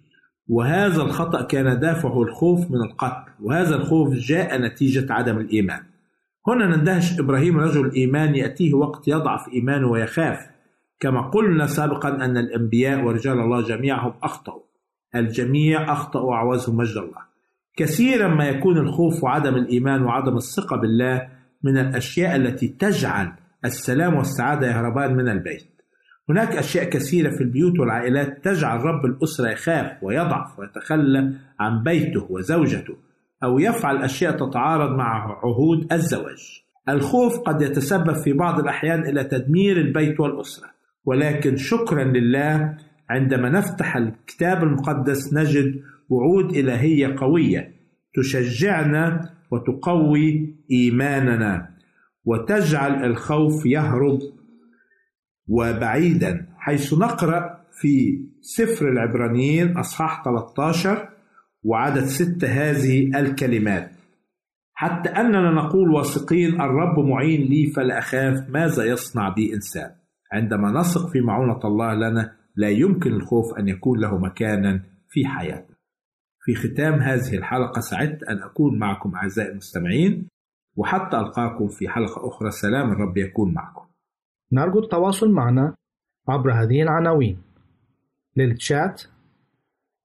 وهذا 0.48 1.02
الخطأ 1.02 1.42
كان 1.42 1.80
دافعه 1.80 2.22
الخوف 2.22 2.70
من 2.70 2.82
القتل 2.82 3.32
وهذا 3.42 3.76
الخوف 3.76 4.14
جاء 4.14 4.60
نتيجة 4.60 5.12
عدم 5.12 5.38
الإيمان. 5.38 5.80
هنا 6.48 6.76
نندهش 6.76 7.20
إبراهيم 7.20 7.58
رجل 7.58 7.86
الإيمان 7.86 8.34
يأتيه 8.34 8.74
وقت 8.74 9.08
يضعف 9.08 9.48
إيمانه 9.52 9.90
ويخاف. 9.90 10.38
كما 11.00 11.20
قلنا 11.30 11.66
سابقا 11.66 12.08
أن 12.08 12.36
الأنبياء 12.36 13.04
ورجال 13.04 13.40
الله 13.40 13.60
جميعهم 13.68 14.12
أخطأوا. 14.22 14.62
الجميع 15.14 15.92
أخطأوا 15.92 16.30
وعوزهم 16.30 16.76
مجد 16.76 16.96
الله. 16.96 17.22
كثيرا 17.76 18.28
ما 18.28 18.48
يكون 18.48 18.78
الخوف 18.78 19.24
وعدم 19.24 19.54
الإيمان 19.54 20.02
وعدم 20.02 20.36
الثقة 20.36 20.76
بالله 20.76 21.28
من 21.62 21.78
الأشياء 21.78 22.36
التي 22.36 22.68
تجعل 22.68 23.32
السلام 23.64 24.14
والسعادة 24.14 24.66
يهربان 24.66 25.16
من 25.16 25.28
البيت. 25.28 25.71
هناك 26.28 26.56
أشياء 26.56 26.84
كثيرة 26.84 27.30
في 27.30 27.40
البيوت 27.40 27.80
والعائلات 27.80 28.44
تجعل 28.44 28.84
رب 28.84 29.04
الأسرة 29.04 29.50
يخاف 29.50 30.02
ويضعف 30.02 30.58
ويتخلى 30.58 31.32
عن 31.60 31.82
بيته 31.82 32.26
وزوجته 32.30 32.96
أو 33.44 33.58
يفعل 33.58 34.02
أشياء 34.02 34.32
تتعارض 34.36 34.90
مع 34.96 35.38
عهود 35.44 35.92
الزواج. 35.92 36.62
الخوف 36.88 37.40
قد 37.40 37.62
يتسبب 37.62 38.12
في 38.12 38.32
بعض 38.32 38.60
الأحيان 38.60 39.00
إلى 39.06 39.24
تدمير 39.24 39.76
البيت 39.76 40.20
والأسرة 40.20 40.68
ولكن 41.04 41.56
شكرا 41.56 42.04
لله 42.04 42.76
عندما 43.10 43.48
نفتح 43.48 43.96
الكتاب 43.96 44.62
المقدس 44.62 45.34
نجد 45.34 45.80
وعود 46.08 46.56
إلهية 46.56 47.14
قوية 47.18 47.72
تشجعنا 48.14 49.30
وتقوي 49.50 50.54
إيماننا 50.70 51.68
وتجعل 52.24 53.04
الخوف 53.04 53.66
يهرب 53.66 54.18
وبعيدا 55.48 56.46
حيث 56.58 56.94
نقرأ 56.94 57.62
في 57.80 58.24
سفر 58.40 58.88
العبرانيين 58.88 59.76
أصحاح 59.76 60.24
13 60.24 61.08
وعدد 61.62 62.04
ستة 62.04 62.48
هذه 62.48 63.20
الكلمات. 63.20 63.90
حتى 64.74 65.08
أننا 65.08 65.50
نقول 65.50 65.90
واثقين 65.90 66.60
الرب 66.60 66.98
معين 66.98 67.40
لي 67.40 67.66
فلا 67.66 67.98
أخاف 67.98 68.50
ماذا 68.50 68.84
يصنع 68.84 69.28
بي 69.28 69.54
إنسان؟ 69.54 69.90
عندما 70.32 70.80
نثق 70.80 71.08
في 71.08 71.20
معونة 71.20 71.60
الله 71.64 71.94
لنا 71.94 72.32
لا 72.56 72.68
يمكن 72.68 73.12
الخوف 73.12 73.58
أن 73.58 73.68
يكون 73.68 74.00
له 74.00 74.18
مكانا 74.18 74.82
في 75.08 75.26
حياتنا. 75.26 75.76
في 76.44 76.54
ختام 76.54 76.94
هذه 76.94 77.36
الحلقة 77.36 77.80
سعدت 77.80 78.22
أن 78.22 78.42
أكون 78.42 78.78
معكم 78.78 79.14
أعزائي 79.14 79.50
المستمعين 79.50 80.28
وحتى 80.76 81.16
ألقاكم 81.16 81.68
في 81.68 81.88
حلقة 81.88 82.28
أخرى. 82.28 82.50
سلام 82.50 82.92
الرب 82.92 83.16
يكون 83.16 83.54
معكم. 83.54 83.91
نرجو 84.52 84.78
التواصل 84.78 85.30
معنا 85.30 85.74
عبر 86.28 86.52
هذه 86.52 86.82
العناوين. 86.82 87.42
للتشات 88.36 89.02